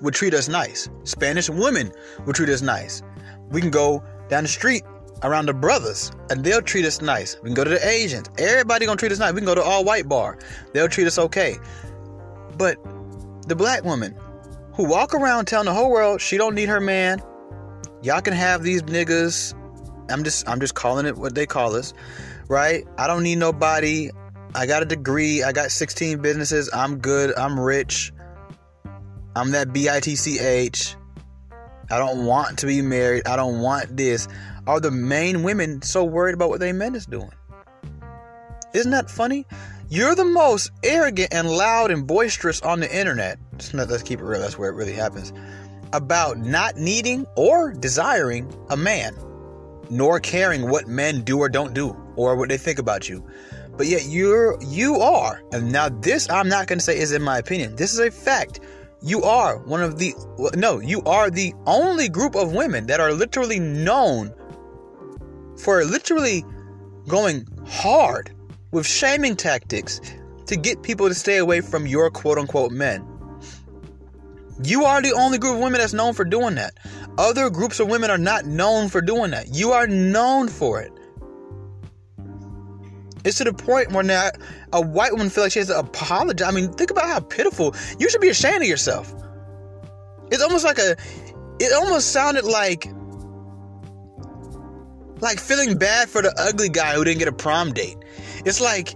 would 0.00 0.14
treat 0.14 0.32
us 0.32 0.48
nice. 0.48 0.88
Spanish 1.04 1.50
women 1.50 1.92
would 2.24 2.34
treat 2.34 2.48
us 2.48 2.62
nice. 2.62 3.02
We 3.50 3.60
can 3.60 3.70
go 3.70 4.02
down 4.28 4.44
the 4.44 4.48
street 4.48 4.82
around 5.22 5.46
the 5.46 5.52
brothers 5.52 6.10
and 6.30 6.42
they'll 6.42 6.62
treat 6.62 6.86
us 6.86 7.02
nice. 7.02 7.36
We 7.42 7.50
can 7.50 7.54
go 7.54 7.64
to 7.64 7.70
the 7.70 7.86
Asians. 7.86 8.30
Everybody 8.38 8.86
gonna 8.86 8.96
treat 8.96 9.12
us 9.12 9.18
nice. 9.18 9.34
We 9.34 9.40
can 9.40 9.46
go 9.46 9.54
to 9.54 9.62
all 9.62 9.84
white 9.84 10.08
bar. 10.08 10.38
They'll 10.72 10.88
treat 10.88 11.06
us 11.06 11.18
okay. 11.18 11.58
But 12.56 12.78
the 13.46 13.54
black 13.54 13.84
woman 13.84 14.16
who 14.72 14.84
walk 14.84 15.12
around 15.12 15.44
telling 15.44 15.66
the 15.66 15.74
whole 15.74 15.90
world 15.90 16.22
she 16.22 16.38
don't 16.38 16.54
need 16.54 16.70
her 16.70 16.80
man. 16.80 17.22
Y'all 18.02 18.22
can 18.22 18.32
have 18.32 18.62
these 18.62 18.82
niggas. 18.84 19.54
I'm 20.10 20.24
just 20.24 20.48
I'm 20.48 20.60
just 20.60 20.74
calling 20.74 21.04
it 21.04 21.18
what 21.18 21.34
they 21.34 21.44
call 21.44 21.76
us, 21.76 21.92
right? 22.48 22.86
I 22.96 23.06
don't 23.06 23.22
need 23.22 23.36
nobody. 23.36 24.10
I 24.54 24.66
got 24.66 24.82
a 24.82 24.86
degree. 24.86 25.42
I 25.42 25.52
got 25.52 25.70
16 25.70 26.20
businesses. 26.22 26.70
I'm 26.72 26.98
good. 26.98 27.36
I'm 27.38 27.58
rich. 27.58 28.12
I'm 29.36 29.52
that 29.52 29.68
bitch. 29.68 30.96
I 31.90 31.98
don't 31.98 32.26
want 32.26 32.58
to 32.58 32.66
be 32.66 32.82
married. 32.82 33.26
I 33.26 33.36
don't 33.36 33.60
want 33.60 33.96
this. 33.96 34.28
Are 34.66 34.80
the 34.80 34.90
main 34.90 35.42
women 35.42 35.82
so 35.82 36.04
worried 36.04 36.34
about 36.34 36.48
what 36.48 36.60
their 36.60 36.74
men 36.74 36.94
is 36.94 37.06
doing? 37.06 37.32
Isn't 38.74 38.92
that 38.92 39.10
funny? 39.10 39.46
You're 39.88 40.14
the 40.14 40.24
most 40.24 40.70
arrogant 40.84 41.32
and 41.32 41.50
loud 41.50 41.90
and 41.90 42.06
boisterous 42.06 42.60
on 42.60 42.78
the 42.78 42.96
internet. 42.96 43.38
Let's 43.72 44.02
keep 44.02 44.20
it 44.20 44.24
real. 44.24 44.40
That's 44.40 44.56
where 44.58 44.70
it 44.70 44.74
really 44.74 44.92
happens. 44.92 45.32
About 45.92 46.38
not 46.38 46.76
needing 46.76 47.26
or 47.36 47.72
desiring 47.72 48.52
a 48.70 48.76
man, 48.76 49.16
nor 49.90 50.20
caring 50.20 50.70
what 50.70 50.86
men 50.86 51.22
do 51.22 51.38
or 51.38 51.48
don't 51.48 51.74
do, 51.74 51.96
or 52.14 52.36
what 52.36 52.48
they 52.48 52.58
think 52.58 52.78
about 52.78 53.08
you. 53.08 53.28
But 53.76 53.86
yet 53.86 54.04
you're 54.06 54.60
you 54.62 54.96
are, 54.96 55.42
and 55.52 55.72
now 55.72 55.88
this 55.88 56.28
I'm 56.30 56.48
not 56.48 56.66
going 56.66 56.78
to 56.78 56.84
say 56.84 56.98
is 56.98 57.12
in 57.12 57.22
my 57.22 57.38
opinion. 57.38 57.76
This 57.76 57.92
is 57.92 57.98
a 57.98 58.10
fact. 58.10 58.60
You 59.02 59.22
are 59.22 59.58
one 59.58 59.82
of 59.82 59.98
the 59.98 60.14
no, 60.54 60.80
you 60.80 61.02
are 61.02 61.30
the 61.30 61.54
only 61.66 62.08
group 62.08 62.34
of 62.34 62.52
women 62.52 62.86
that 62.86 63.00
are 63.00 63.12
literally 63.12 63.58
known 63.58 64.34
for 65.56 65.84
literally 65.84 66.44
going 67.08 67.46
hard 67.66 68.30
with 68.72 68.86
shaming 68.86 69.36
tactics 69.36 70.00
to 70.46 70.56
get 70.56 70.82
people 70.82 71.08
to 71.08 71.14
stay 71.14 71.38
away 71.38 71.60
from 71.60 71.86
your 71.86 72.10
quote 72.10 72.38
unquote 72.38 72.72
men. 72.72 73.06
You 74.62 74.84
are 74.84 75.00
the 75.00 75.12
only 75.12 75.38
group 75.38 75.54
of 75.54 75.60
women 75.60 75.80
that's 75.80 75.94
known 75.94 76.12
for 76.12 76.24
doing 76.24 76.56
that. 76.56 76.74
Other 77.16 77.48
groups 77.48 77.80
of 77.80 77.88
women 77.88 78.10
are 78.10 78.18
not 78.18 78.44
known 78.44 78.88
for 78.88 79.00
doing 79.00 79.30
that. 79.30 79.54
You 79.54 79.72
are 79.72 79.86
known 79.86 80.48
for 80.48 80.82
it. 80.82 80.92
It's 83.24 83.38
to 83.38 83.44
the 83.44 83.52
point 83.52 83.92
where 83.92 84.02
now 84.02 84.30
a 84.72 84.80
white 84.80 85.12
woman 85.12 85.28
feels 85.28 85.46
like 85.46 85.52
she 85.52 85.58
has 85.58 85.68
to 85.68 85.78
apologize. 85.78 86.46
I 86.46 86.52
mean, 86.52 86.72
think 86.72 86.90
about 86.90 87.06
how 87.06 87.20
pitiful. 87.20 87.74
You 87.98 88.08
should 88.08 88.20
be 88.20 88.28
ashamed 88.28 88.62
of 88.62 88.68
yourself. 88.68 89.14
It's 90.30 90.42
almost 90.42 90.64
like 90.64 90.78
a. 90.78 90.96
It 91.58 91.72
almost 91.72 92.12
sounded 92.12 92.44
like. 92.44 92.86
Like 95.20 95.38
feeling 95.38 95.76
bad 95.76 96.08
for 96.08 96.22
the 96.22 96.34
ugly 96.38 96.70
guy 96.70 96.94
who 96.94 97.04
didn't 97.04 97.18
get 97.18 97.28
a 97.28 97.32
prom 97.32 97.74
date. 97.74 97.98
It's 98.46 98.58
like, 98.58 98.94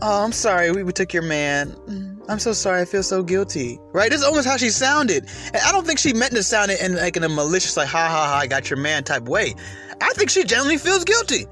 oh, 0.00 0.24
I'm 0.24 0.32
sorry, 0.32 0.70
we, 0.72 0.82
we 0.82 0.92
took 0.92 1.12
your 1.12 1.22
man. 1.22 1.72
Mm, 1.72 2.24
I'm 2.26 2.38
so 2.38 2.54
sorry, 2.54 2.80
I 2.80 2.84
feel 2.86 3.02
so 3.02 3.22
guilty. 3.22 3.78
Right? 3.92 4.10
This 4.10 4.20
is 4.20 4.26
almost 4.26 4.48
how 4.48 4.56
she 4.56 4.70
sounded. 4.70 5.28
And 5.46 5.56
I 5.56 5.72
don't 5.72 5.86
think 5.86 5.98
she 5.98 6.14
meant 6.14 6.32
to 6.32 6.42
sound 6.42 6.70
it 6.70 6.80
in 6.80 6.96
like 6.96 7.18
in 7.18 7.22
a 7.22 7.28
malicious, 7.28 7.76
like, 7.76 7.88
ha 7.88 8.08
ha 8.08 8.28
ha, 8.28 8.38
I 8.38 8.46
got 8.46 8.70
your 8.70 8.78
man 8.78 9.04
type 9.04 9.24
way. 9.24 9.54
I 10.00 10.12
think 10.14 10.30
she 10.30 10.44
genuinely 10.44 10.78
feels 10.78 11.04
guilty. 11.04 11.46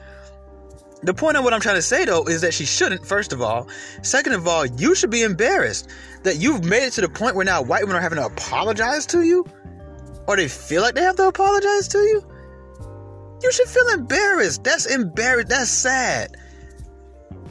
The 1.06 1.14
point 1.14 1.36
of 1.36 1.44
what 1.44 1.54
I'm 1.54 1.60
trying 1.60 1.76
to 1.76 1.82
say 1.82 2.04
though 2.04 2.24
is 2.24 2.40
that 2.40 2.52
she 2.52 2.64
shouldn't, 2.66 3.06
first 3.06 3.32
of 3.32 3.40
all. 3.40 3.68
Second 4.02 4.32
of 4.32 4.48
all, 4.48 4.66
you 4.66 4.96
should 4.96 5.10
be 5.10 5.22
embarrassed 5.22 5.88
that 6.24 6.38
you've 6.38 6.64
made 6.64 6.84
it 6.84 6.94
to 6.94 7.00
the 7.00 7.08
point 7.08 7.36
where 7.36 7.44
now 7.44 7.62
white 7.62 7.82
women 7.82 7.94
are 7.94 8.00
having 8.00 8.18
to 8.18 8.26
apologize 8.26 9.06
to 9.06 9.22
you. 9.22 9.46
Or 10.26 10.36
they 10.36 10.48
feel 10.48 10.82
like 10.82 10.96
they 10.96 11.02
have 11.02 11.14
to 11.16 11.28
apologize 11.28 11.86
to 11.88 11.98
you. 11.98 12.28
You 13.40 13.52
should 13.52 13.68
feel 13.68 13.88
embarrassed. 13.90 14.64
That's 14.64 14.86
embarrassed. 14.86 15.48
That's 15.48 15.70
sad. 15.70 16.36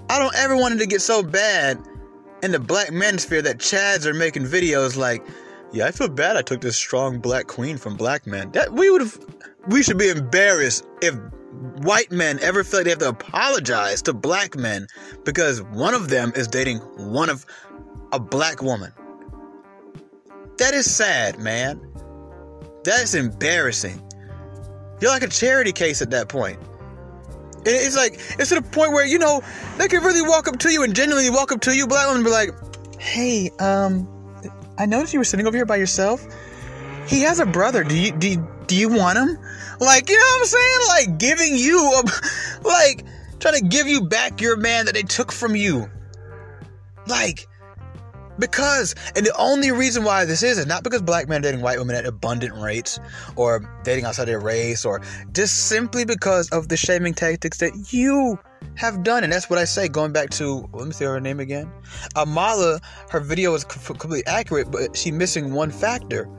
I 0.10 0.20
don't 0.20 0.36
ever 0.36 0.58
want 0.58 0.74
it 0.74 0.80
to 0.80 0.86
get 0.86 1.02
so 1.02 1.24
bad 1.24 1.80
in 2.44 2.52
the 2.52 2.60
black 2.60 2.90
manosphere 2.90 3.42
that 3.44 3.60
Chads 3.60 4.06
are 4.06 4.14
making 4.14 4.44
videos 4.44 4.98
like, 4.98 5.26
yeah, 5.72 5.86
I 5.86 5.92
feel 5.92 6.10
bad 6.10 6.36
I 6.36 6.42
took 6.42 6.60
this 6.60 6.76
strong 6.76 7.20
black 7.20 7.48
queen 7.48 7.78
from 7.78 7.96
black 7.96 8.28
men. 8.28 8.52
That 8.52 8.74
we 8.74 8.90
would 8.90 9.00
have 9.00 9.18
we 9.68 9.82
should 9.82 9.98
be 9.98 10.10
embarrassed 10.10 10.86
if 11.02 11.16
white 11.82 12.12
men 12.12 12.40
ever 12.42 12.64
feel 12.64 12.80
like 12.80 12.86
they 12.86 12.90
have 12.92 13.00
to 13.00 13.10
apologize 13.10 14.02
to 14.04 14.14
black 14.14 14.56
men 14.56 14.88
because 15.24 15.62
one 15.62 15.94
of 15.94 16.10
them 16.10 16.32
is 16.36 16.48
dating 16.48 16.78
one 16.98 17.30
of 17.30 17.46
a 18.12 18.20
black 18.20 18.62
woman. 18.62 18.92
That 20.58 20.74
is 20.74 20.94
sad, 20.94 21.40
man. 21.40 21.82
That 22.84 23.02
is 23.02 23.16
embarrassing. 23.16 24.02
You're 25.02 25.12
like 25.12 25.24
a 25.24 25.28
charity 25.28 25.72
case 25.72 26.02
at 26.02 26.12
that 26.12 26.30
point. 26.30 26.60
It's 27.66 27.96
like 27.96 28.14
it's 28.40 28.50
to 28.50 28.56
the 28.56 28.62
point 28.62 28.92
where 28.92 29.06
you 29.06 29.18
know 29.18 29.42
they 29.78 29.88
could 29.88 30.04
really 30.04 30.22
walk 30.22 30.48
up 30.48 30.60
to 30.60 30.72
you 30.72 30.84
and 30.84 30.96
genuinely 30.96 31.30
walk 31.32 31.52
up 31.52 31.62
to 31.62 31.76
you, 31.76 31.88
black 31.88 32.08
women, 32.08 32.24
be 32.24 32.30
like, 32.30 32.52
"Hey, 33.00 33.50
um, 33.60 34.08
I 34.78 34.86
noticed 34.86 35.14
you 35.14 35.20
were 35.20 35.26
sitting 35.26 35.48
over 35.48 35.58
here 35.58 35.66
by 35.66 35.78
yourself. 35.78 36.26
He 37.08 37.22
has 37.22 37.40
a 37.40 37.46
brother. 37.46 37.84
Do 37.84 37.98
you 37.98 38.12
do 38.12 38.30
you, 38.30 38.48
do 38.68 38.76
you 38.76 38.90
want 38.90 39.18
him? 39.18 39.38
Like, 39.80 40.10
you 40.10 40.18
know 40.18 40.24
what 40.24 40.40
I'm 40.40 40.46
saying? 40.46 40.80
Like 40.88 41.20
giving 41.20 41.56
you 41.56 41.80
a, 41.80 42.04
like 42.68 43.06
trying 43.40 43.56
to 43.56 43.66
give 43.68 43.88
you 43.88 44.08
back 44.08 44.42
your 44.42 44.58
man 44.58 44.86
that 44.86 44.94
they 44.94 45.04
took 45.04 45.32
from 45.32 45.56
you. 45.56 45.90
Like, 47.08 47.48
because, 48.40 48.96
and 49.16 49.26
the 49.26 49.36
only 49.38 49.72
reason 49.72 50.04
why 50.04 50.26
this 50.26 50.44
is, 50.44 50.58
is 50.58 50.66
not 50.66 50.84
because 50.84 51.02
black 51.02 51.30
men 51.30 51.40
are 51.40 51.44
dating 51.44 51.62
white 51.62 51.78
women 51.78 51.96
at 51.96 52.06
abundant 52.06 52.54
rates 52.56 53.00
or 53.36 53.80
dating 53.84 54.06
outside 54.06 54.26
their 54.26 54.40
race 54.40 54.84
or 54.84 55.02
just 55.32 55.68
simply 55.68 56.04
because 56.06 56.50
of 56.50 56.68
the 56.68 56.76
shaming 56.76 57.14
tactics 57.14 57.60
that 57.60 57.94
you 57.94 58.38
have 58.76 59.04
done. 59.04 59.24
And 59.24 59.32
that's 59.32 59.50
what 59.50 59.60
I 59.60 59.66
say, 59.66 59.88
going 59.88 60.12
back 60.12 60.32
to, 60.32 60.68
let 60.74 60.86
me 60.88 60.92
see 60.92 61.06
her 61.06 61.20
name 61.22 61.40
again. 61.40 61.72
Amala, 62.16 62.82
her 63.10 63.20
video 63.20 63.54
is 63.54 63.64
completely 63.64 64.26
accurate, 64.26 64.70
but 64.70 64.98
she's 64.98 65.14
missing 65.14 65.54
one 65.54 65.72
factor 65.72 66.30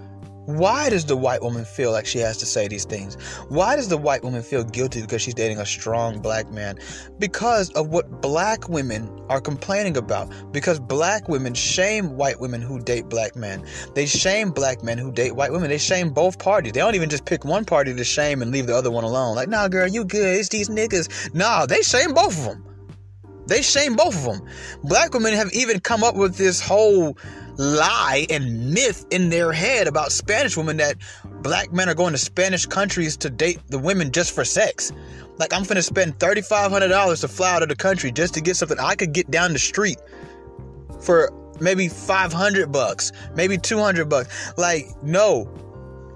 why 0.47 0.89
does 0.89 1.05
the 1.05 1.17
white 1.17 1.43
woman 1.43 1.65
feel 1.65 1.91
like 1.91 2.07
she 2.07 2.19
has 2.21 2.37
to 2.39 2.47
say 2.47 2.69
these 2.69 2.85
things? 2.85 3.17
Why 3.49 3.75
does 3.77 3.89
the 3.89 3.97
white 3.97 4.23
woman 4.23 4.43
feel 4.43 4.63
guilty 4.63 5.01
because 5.01 5.21
she's 5.21 5.35
dating 5.35 5.59
a 5.59 5.67
strong 5.67 6.21
black 6.21 6.51
man? 6.51 6.79
Because 7.19 7.71
of 7.73 7.89
what 7.89 8.23
black 8.23 8.69
women 8.69 9.11
are 9.29 9.41
complaining 9.41 9.97
about. 9.97 10.33
Because 10.53 10.79
black 10.79 11.29
women 11.29 11.55
shame 11.55 12.17
white 12.17 12.39
women 12.39 12.63
who 12.63 12.79
date 12.79 13.09
black 13.09 13.35
men. 13.35 13.65
They 13.95 14.07
shame 14.07 14.51
black 14.51 14.85
men 14.85 14.99
who 14.99 15.11
date 15.11 15.35
white 15.35 15.51
women. 15.51 15.69
They 15.69 15.79
shame 15.79 16.11
both 16.11 16.39
parties. 16.39 16.73
They 16.73 16.81
don't 16.81 16.95
even 16.95 17.11
just 17.11 17.25
pick 17.25 17.45
one 17.45 17.65
party 17.65 17.93
to 17.93 18.05
shame 18.05 18.41
and 18.41 18.53
leave 18.53 18.69
the 18.69 18.77
other 18.77 18.91
one 18.91 19.05
alone. 19.05 19.35
Like, 19.35 19.49
nah, 19.49 19.67
girl, 19.67 19.89
you 19.89 20.05
good. 20.05 20.39
It's 20.39 20.49
these 20.49 20.69
niggas. 20.69 21.35
Nah, 21.35 21.67
they 21.67 21.83
shame 21.83 22.15
both 22.15 22.39
of 22.39 22.45
them. 22.45 22.76
They 23.47 23.63
shame 23.63 23.95
both 23.95 24.17
of 24.17 24.25
them. 24.25 24.49
Black 24.83 25.15
women 25.15 25.35
have 25.35 25.53
even 25.53 25.81
come 25.81 26.03
up 26.03 26.17
with 26.17 26.37
this 26.37 26.61
whole 26.61 27.17
lie 27.59 28.27
and 28.29 28.73
myth 28.73 29.07
in 29.11 29.31
their 29.31 29.53
head 29.53 29.87
about 29.87 30.13
Spanish 30.13 30.57
women 30.57 30.77
that 30.79 30.97
black 31.43 31.73
men 31.73 31.89
are 31.89 31.95
going 31.95 32.13
to 32.13 32.19
Spanish 32.19 32.67
countries 32.67 33.17
to 33.19 33.31
date 33.31 33.61
the 33.69 33.79
women 33.79 34.13
just 34.13 34.35
for 34.35 34.45
sex. 34.45 34.93
Like 35.39 35.53
I'm 35.53 35.65
gonna 35.65 35.83
spend 35.83 36.19
$3,500 36.19 37.21
to 37.21 37.29
fly 37.29 37.55
out 37.55 37.63
of 37.63 37.69
the 37.69 37.77
country 37.77 38.11
just 38.11 38.35
to 38.35 38.41
get 38.41 38.57
something 38.57 38.79
I 38.79 38.95
could 38.95 39.13
get 39.13 39.31
down 39.31 39.53
the 39.53 39.59
street 39.59 39.99
for 41.01 41.31
maybe 41.61 41.89
500 41.89 42.73
bucks, 42.73 43.13
maybe 43.35 43.59
200 43.59 44.09
bucks. 44.09 44.53
Like, 44.57 44.87
no. 45.03 45.51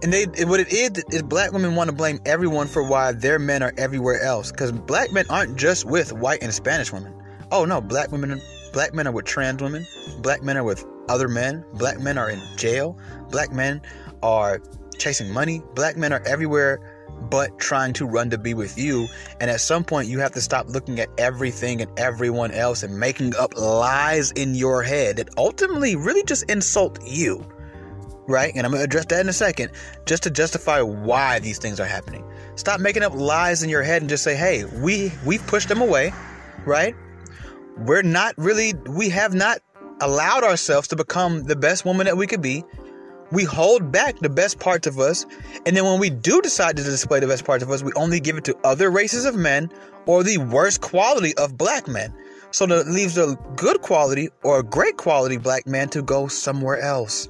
And 0.02 0.12
they, 0.12 0.24
what 0.44 0.60
it 0.60 0.72
is, 0.72 1.04
is 1.10 1.22
black 1.22 1.52
women 1.52 1.74
want 1.74 1.90
to 1.90 1.96
blame 1.96 2.20
everyone 2.24 2.66
for 2.66 2.82
why 2.82 3.12
their 3.12 3.38
men 3.38 3.62
are 3.62 3.72
everywhere 3.76 4.22
else. 4.22 4.50
Because 4.50 4.72
black 4.72 5.12
men 5.12 5.26
aren't 5.28 5.56
just 5.56 5.84
with 5.84 6.12
white 6.12 6.42
and 6.42 6.54
Spanish 6.54 6.90
women. 6.92 7.14
Oh 7.52 7.64
no, 7.64 7.80
black 7.80 8.12
women, 8.12 8.40
black 8.72 8.94
men 8.94 9.06
are 9.06 9.12
with 9.12 9.24
trans 9.24 9.62
women. 9.62 9.86
Black 10.22 10.42
men 10.42 10.56
are 10.56 10.64
with 10.64 10.84
other 11.08 11.28
men. 11.28 11.64
Black 11.74 11.98
men 12.00 12.16
are 12.18 12.30
in 12.30 12.40
jail. 12.56 12.98
Black 13.30 13.52
men 13.52 13.82
are 14.22 14.60
chasing 14.98 15.32
money. 15.32 15.62
Black 15.74 15.96
men 15.96 16.12
are 16.12 16.22
everywhere 16.26 16.78
but 17.28 17.58
trying 17.58 17.92
to 17.94 18.06
run 18.06 18.30
to 18.30 18.38
be 18.38 18.54
with 18.54 18.78
you. 18.78 19.06
And 19.40 19.50
at 19.50 19.60
some 19.60 19.84
point, 19.84 20.08
you 20.08 20.20
have 20.20 20.32
to 20.32 20.40
stop 20.40 20.68
looking 20.68 21.00
at 21.00 21.08
everything 21.18 21.82
and 21.82 21.90
everyone 21.98 22.52
else 22.52 22.82
and 22.82 22.98
making 22.98 23.34
up 23.36 23.56
lies 23.56 24.30
in 24.32 24.54
your 24.54 24.82
head 24.82 25.16
that 25.16 25.28
ultimately 25.36 25.96
really 25.96 26.22
just 26.22 26.50
insult 26.50 26.98
you. 27.04 27.46
Right? 28.26 28.52
And 28.54 28.64
I'm 28.64 28.72
to 28.72 28.80
address 28.80 29.06
that 29.06 29.20
in 29.20 29.28
a 29.28 29.32
second, 29.32 29.72
just 30.06 30.22
to 30.22 30.30
justify 30.30 30.80
why 30.80 31.40
these 31.40 31.58
things 31.58 31.80
are 31.80 31.86
happening. 31.86 32.24
Stop 32.54 32.80
making 32.80 33.02
up 33.02 33.12
lies 33.14 33.62
in 33.62 33.70
your 33.70 33.82
head 33.82 34.02
and 34.02 34.08
just 34.08 34.22
say, 34.22 34.36
hey, 34.36 34.64
we, 34.64 35.12
we've 35.26 35.44
pushed 35.46 35.68
them 35.68 35.80
away, 35.80 36.12
right? 36.64 36.94
We're 37.80 38.02
not 38.02 38.34
really, 38.36 38.74
we 38.86 39.08
have 39.08 39.34
not 39.34 39.60
allowed 40.00 40.44
ourselves 40.44 40.88
to 40.88 40.96
become 40.96 41.44
the 41.44 41.56
best 41.56 41.84
woman 41.84 42.06
that 42.06 42.16
we 42.16 42.26
could 42.26 42.42
be. 42.42 42.64
We 43.32 43.44
hold 43.44 43.92
back 43.92 44.18
the 44.18 44.28
best 44.28 44.58
parts 44.58 44.86
of 44.86 44.98
us, 44.98 45.24
and 45.64 45.76
then 45.76 45.84
when 45.84 46.00
we 46.00 46.10
do 46.10 46.40
decide 46.42 46.76
to 46.76 46.82
display 46.82 47.20
the 47.20 47.28
best 47.28 47.44
parts 47.44 47.62
of 47.62 47.70
us, 47.70 47.82
we 47.82 47.92
only 47.94 48.18
give 48.18 48.36
it 48.36 48.44
to 48.44 48.56
other 48.64 48.90
races 48.90 49.24
of 49.24 49.36
men 49.36 49.70
or 50.06 50.24
the 50.24 50.38
worst 50.38 50.80
quality 50.80 51.36
of 51.36 51.56
black 51.56 51.86
men. 51.86 52.12
So 52.50 52.66
that 52.66 52.88
leaves 52.88 53.16
a 53.16 53.38
good 53.54 53.80
quality 53.82 54.30
or 54.42 54.58
a 54.58 54.62
great 54.64 54.96
quality 54.96 55.36
black 55.36 55.66
man 55.66 55.88
to 55.90 56.02
go 56.02 56.26
somewhere 56.26 56.80
else. 56.80 57.28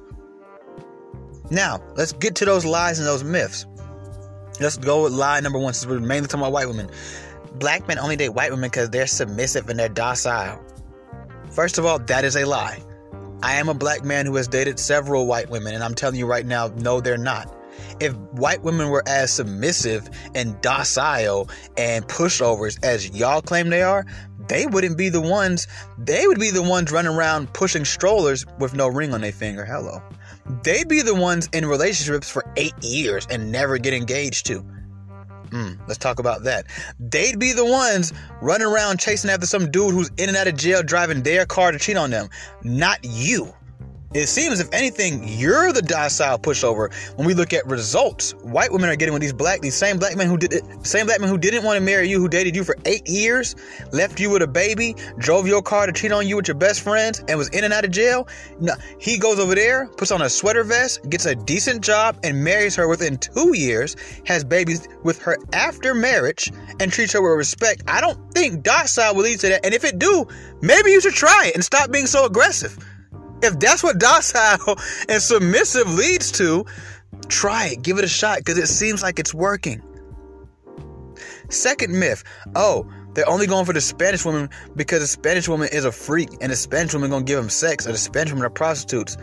Now, 1.51 1.83
let's 1.95 2.13
get 2.13 2.33
to 2.35 2.45
those 2.45 2.65
lies 2.65 2.97
and 2.97 3.07
those 3.07 3.23
myths. 3.23 3.67
Let's 4.59 4.77
go 4.77 5.03
with 5.03 5.13
lie 5.13 5.39
number 5.41 5.59
one 5.59 5.73
since 5.73 5.89
we're 5.89 5.99
mainly 5.99 6.27
talking 6.27 6.41
about 6.41 6.53
white 6.53 6.67
women. 6.67 6.89
Black 7.61 7.87
men 7.87 7.99
only 7.99 8.15
date 8.15 8.29
white 8.29 8.49
women 8.49 8.71
because 8.71 8.89
they're 8.89 9.05
submissive 9.05 9.69
and 9.69 9.77
they're 9.77 9.87
docile. 9.87 10.59
First 11.51 11.77
of 11.77 11.85
all, 11.85 11.99
that 11.99 12.25
is 12.25 12.35
a 12.35 12.43
lie. 12.43 12.81
I 13.43 13.53
am 13.53 13.69
a 13.69 13.75
black 13.75 14.03
man 14.03 14.25
who 14.25 14.35
has 14.37 14.47
dated 14.47 14.79
several 14.79 15.27
white 15.27 15.47
women, 15.47 15.75
and 15.75 15.83
I'm 15.83 15.93
telling 15.93 16.15
you 16.15 16.25
right 16.25 16.45
now, 16.45 16.69
no, 16.77 16.99
they're 17.01 17.19
not. 17.19 17.55
If 17.99 18.15
white 18.31 18.63
women 18.63 18.89
were 18.89 19.03
as 19.05 19.31
submissive 19.31 20.09
and 20.33 20.59
docile 20.61 21.49
and 21.77 22.07
pushovers 22.07 22.83
as 22.83 23.11
y'all 23.11 23.43
claim 23.43 23.69
they 23.69 23.83
are, 23.83 24.07
they 24.47 24.65
wouldn't 24.65 24.97
be 24.97 25.09
the 25.09 25.21
ones, 25.21 25.67
they 25.99 26.25
would 26.25 26.39
be 26.39 26.49
the 26.49 26.63
ones 26.63 26.91
running 26.91 27.13
around 27.13 27.53
pushing 27.53 27.85
strollers 27.85 28.43
with 28.57 28.73
no 28.73 28.87
ring 28.87 29.13
on 29.13 29.21
their 29.21 29.31
finger. 29.31 29.65
Hello. 29.65 30.01
They'd 30.63 30.89
be 30.89 31.03
the 31.03 31.13
ones 31.13 31.47
in 31.53 31.67
relationships 31.67 32.27
for 32.27 32.43
eight 32.57 32.73
years 32.81 33.27
and 33.29 33.51
never 33.51 33.77
get 33.77 33.93
engaged 33.93 34.47
to. 34.47 34.65
Mm, 35.51 35.77
let's 35.87 35.97
talk 35.97 36.19
about 36.19 36.43
that. 36.43 36.65
They'd 36.99 37.37
be 37.37 37.51
the 37.51 37.65
ones 37.65 38.13
running 38.41 38.67
around 38.67 38.99
chasing 38.99 39.29
after 39.29 39.45
some 39.45 39.69
dude 39.69 39.93
who's 39.93 40.09
in 40.17 40.29
and 40.29 40.37
out 40.37 40.47
of 40.47 40.55
jail 40.55 40.81
driving 40.81 41.23
their 41.23 41.45
car 41.45 41.71
to 41.71 41.77
cheat 41.77 41.97
on 41.97 42.09
them, 42.09 42.29
not 42.63 42.99
you. 43.03 43.53
It 44.13 44.27
seems, 44.27 44.59
if 44.59 44.67
anything, 44.73 45.25
you're 45.25 45.71
the 45.71 45.81
docile 45.81 46.37
pushover 46.37 46.93
when 47.15 47.25
we 47.25 47.33
look 47.33 47.53
at 47.53 47.65
results. 47.65 48.33
White 48.41 48.69
women 48.69 48.89
are 48.89 48.95
getting 48.97 49.13
with 49.13 49.21
these 49.21 49.31
black, 49.31 49.61
these 49.61 49.75
same 49.75 49.97
black 49.99 50.17
men 50.17 50.27
who 50.27 50.37
did 50.37 50.51
it, 50.51 50.63
same 50.85 51.05
black 51.05 51.21
men 51.21 51.29
who 51.29 51.37
didn't 51.37 51.63
want 51.63 51.77
to 51.77 51.81
marry 51.81 52.09
you, 52.09 52.19
who 52.19 52.27
dated 52.27 52.53
you 52.53 52.65
for 52.65 52.75
eight 52.83 53.07
years, 53.07 53.55
left 53.93 54.19
you 54.19 54.29
with 54.29 54.41
a 54.41 54.47
baby, 54.47 54.97
drove 55.17 55.47
your 55.47 55.61
car 55.61 55.85
to 55.85 55.93
cheat 55.93 56.11
on 56.11 56.27
you 56.27 56.35
with 56.35 56.45
your 56.45 56.55
best 56.55 56.81
friends, 56.81 57.23
and 57.29 57.37
was 57.37 57.47
in 57.49 57.63
and 57.63 57.73
out 57.73 57.85
of 57.85 57.91
jail. 57.91 58.27
No, 58.59 58.73
he 58.99 59.17
goes 59.17 59.39
over 59.39 59.55
there, 59.55 59.87
puts 59.87 60.11
on 60.11 60.21
a 60.21 60.29
sweater 60.29 60.65
vest, 60.65 61.09
gets 61.09 61.25
a 61.25 61.33
decent 61.33 61.81
job, 61.81 62.17
and 62.21 62.43
marries 62.43 62.75
her 62.75 62.89
within 62.89 63.17
two 63.17 63.57
years, 63.57 63.95
has 64.25 64.43
babies 64.43 64.89
with 65.03 65.21
her 65.21 65.37
after 65.53 65.93
marriage, 65.93 66.51
and 66.81 66.91
treats 66.91 67.13
her 67.13 67.21
with 67.21 67.37
respect. 67.37 67.83
I 67.87 68.01
don't 68.01 68.19
think 68.33 68.61
docile 68.61 69.15
will 69.15 69.23
lead 69.23 69.39
to 69.39 69.47
that. 69.49 69.65
And 69.65 69.73
if 69.73 69.85
it 69.85 69.99
do, 69.99 70.27
maybe 70.61 70.91
you 70.91 70.99
should 70.99 71.13
try 71.13 71.45
it 71.47 71.55
and 71.55 71.63
stop 71.63 71.91
being 71.91 72.07
so 72.07 72.25
aggressive. 72.25 72.77
If 73.43 73.59
that's 73.59 73.83
what 73.83 73.99
docile 73.99 74.77
and 75.09 75.21
submissive 75.21 75.89
leads 75.93 76.31
to, 76.33 76.65
try 77.27 77.67
it. 77.67 77.81
Give 77.81 77.97
it 77.97 78.03
a 78.03 78.09
shot 78.09 78.39
because 78.39 78.57
it 78.57 78.67
seems 78.67 79.01
like 79.01 79.19
it's 79.19 79.33
working. 79.33 79.81
Second 81.49 81.99
myth 81.99 82.23
oh, 82.55 82.89
they're 83.13 83.27
only 83.27 83.45
going 83.45 83.65
for 83.65 83.73
the 83.73 83.81
Spanish 83.81 84.23
woman 84.23 84.49
because 84.75 85.01
the 85.01 85.07
Spanish 85.07 85.49
woman 85.49 85.69
is 85.71 85.83
a 85.83 85.91
freak 85.91 86.29
and 86.39 86.51
the 86.51 86.55
Spanish 86.55 86.93
woman 86.93 87.09
gonna 87.09 87.25
give 87.25 87.37
them 87.37 87.49
sex 87.49 87.85
or 87.85 87.91
the 87.91 87.97
Spanish 87.97 88.31
women 88.31 88.45
are 88.45 88.49
prostitutes. 88.49 89.17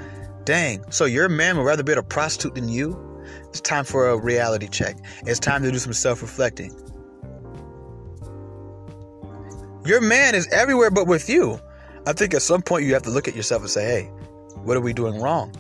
Dang, 0.45 0.85
so 0.91 1.05
your 1.05 1.29
man 1.29 1.57
would 1.57 1.65
rather 1.65 1.83
be 1.83 1.93
a 1.93 2.03
prostitute 2.03 2.55
than 2.55 2.69
you? 2.69 3.05
It's 3.49 3.61
time 3.61 3.85
for 3.85 4.09
a 4.09 4.19
reality 4.19 4.69
check. 4.69 4.97
It's 5.27 5.41
time 5.41 5.63
to 5.63 5.73
do 5.73 5.79
some 5.79 5.93
self 5.93 6.23
reflecting. 6.23 6.75
Your 9.87 10.01
man 10.03 10.35
is 10.35 10.47
everywhere 10.49 10.91
but 10.91 11.07
with 11.07 11.31
you. 11.31 11.59
I 12.09 12.15
think 12.15 12.33
at 12.33 12.41
some 12.41 12.62
point 12.62 12.87
you 12.87 12.95
have 12.95 13.03
to 13.03 13.11
look 13.11 13.29
at 13.29 13.37
yourself 13.37 13.61
and 13.61 13.71
say, 13.71 13.85
hey, 13.85 14.05
what 14.65 14.79
are 14.79 14.81
we 14.81 14.95
doing 14.95 15.21
wrong? 15.21 15.55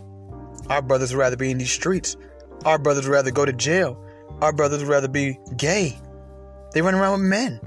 Our 0.70 0.80
brothers 0.80 1.12
would 1.12 1.20
rather 1.20 1.36
be 1.36 1.50
in 1.50 1.58
these 1.58 1.70
streets. 1.70 2.16
Our 2.64 2.78
brothers 2.78 3.06
would 3.06 3.12
rather 3.12 3.30
go 3.30 3.44
to 3.44 3.52
jail. 3.52 4.02
Our 4.40 4.54
brothers 4.54 4.78
would 4.80 4.88
rather 4.88 5.08
be 5.08 5.38
gay. 5.58 5.98
They 6.72 6.80
run 6.80 6.94
around 6.94 7.20
with 7.20 7.28
men. 7.28 7.60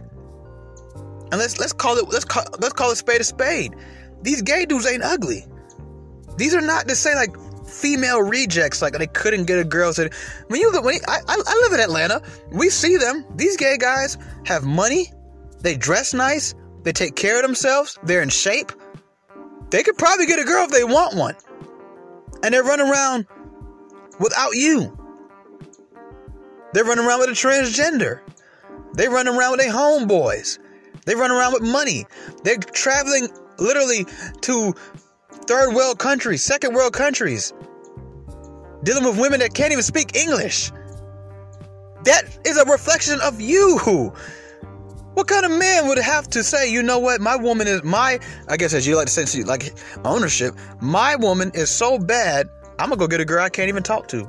And 1.32 1.40
let's 1.40 1.60
let's 1.60 1.74
call 1.74 1.98
it 1.98 2.10
let's 2.10 2.26
call 2.26 2.44
let's 2.60 2.74
call 2.74 2.90
a 2.90 2.96
spade 2.96 3.22
a 3.22 3.24
spade. 3.24 3.76
These 4.24 4.42
gay 4.42 4.66
dudes 4.66 4.88
ain't 4.88 5.04
ugly. 5.04 5.46
These 6.38 6.56
are 6.56 6.62
not 6.62 6.88
to 6.88 6.96
say 6.96 7.14
like 7.14 7.36
female 7.68 8.24
rejects 8.24 8.82
like 8.82 8.94
they 8.94 9.06
couldn't 9.06 9.46
get 9.46 9.60
a 9.60 9.64
girl. 9.64 9.94
So 9.94 10.10
when 10.48 10.60
you 10.60 10.72
when 10.82 10.96
I, 11.08 11.20
I 11.28 11.68
live 11.70 11.74
in 11.74 11.82
Atlanta, 11.82 12.24
we 12.52 12.72
see 12.72 12.98
them. 12.98 13.26
These 13.36 13.58
gay 13.58 13.78
guys 13.78 14.18
have 14.46 14.64
money. 14.64 15.12
They 15.60 15.78
dress 15.78 16.16
nice. 16.16 16.56
They 16.84 16.92
take 16.92 17.16
care 17.16 17.38
of 17.38 17.44
themselves. 17.44 17.98
They're 18.04 18.22
in 18.22 18.30
shape. 18.30 18.72
They 19.70 19.84
could 19.84 19.98
probably 19.98 20.26
get 20.26 20.40
a 20.40 20.44
girl 20.44 20.66
if 20.66 20.72
they 20.72 20.84
want 20.84 21.16
one. 21.16 21.36
And 22.44 22.54
they're 22.54 22.64
running 22.64 22.90
around 22.90 23.28
without 24.20 24.56
you. 24.56 24.98
They're 26.74 26.84
running 26.84 27.06
around 27.06 27.20
with 27.20 27.30
a 27.30 27.34
transgender. 27.34 28.22
They 28.96 29.08
run 29.08 29.28
around 29.28 29.52
with 29.52 29.60
their 29.62 29.72
homeboys. 29.72 30.60
They 31.06 31.16
run 31.16 31.32
around 31.32 31.54
with 31.54 31.64
money. 31.64 32.06
They're 32.44 32.58
traveling 32.58 33.30
literally 33.58 34.06
to 34.42 34.74
third 35.32 35.74
world 35.74 36.00
countries, 36.00 36.44
second 36.44 36.74
world 36.74 36.94
countries, 36.94 37.54
dealing 38.84 39.04
with 39.04 39.20
women 39.20 39.40
that 39.40 39.54
can't 39.54 39.72
even 39.72 39.84
speak 39.84 40.16
English. 40.16 40.72
That 42.04 42.24
is 42.46 42.58
a 42.58 42.66
reflection 42.66 43.20
of 43.22 43.40
you. 43.40 44.14
What 45.14 45.28
kind 45.28 45.46
of 45.46 45.52
man 45.52 45.88
would 45.88 45.98
have 45.98 46.30
to 46.30 46.44
say, 46.44 46.72
you 46.72 46.82
know 46.82 47.00
what, 47.00 47.20
my 47.20 47.36
woman 47.36 47.68
is 47.68 47.84
my, 47.84 48.20
I 48.48 48.56
guess 48.56 48.74
as 48.74 48.88
you 48.88 48.96
like 48.96 49.08
to 49.08 49.28
say, 49.28 49.44
like 49.44 49.74
ownership, 50.06 50.56
my 50.80 51.18
woman 51.18 51.52
is 51.54 51.70
so 51.70 52.00
bad, 52.00 52.50
I'm 52.80 52.90
gonna 52.90 52.98
go 52.98 53.08
get 53.08 53.20
a 53.20 53.26
girl 53.26 53.44
I 53.44 53.50
can't 53.50 53.68
even 53.68 53.84
talk 53.84 54.08
to. 54.10 54.26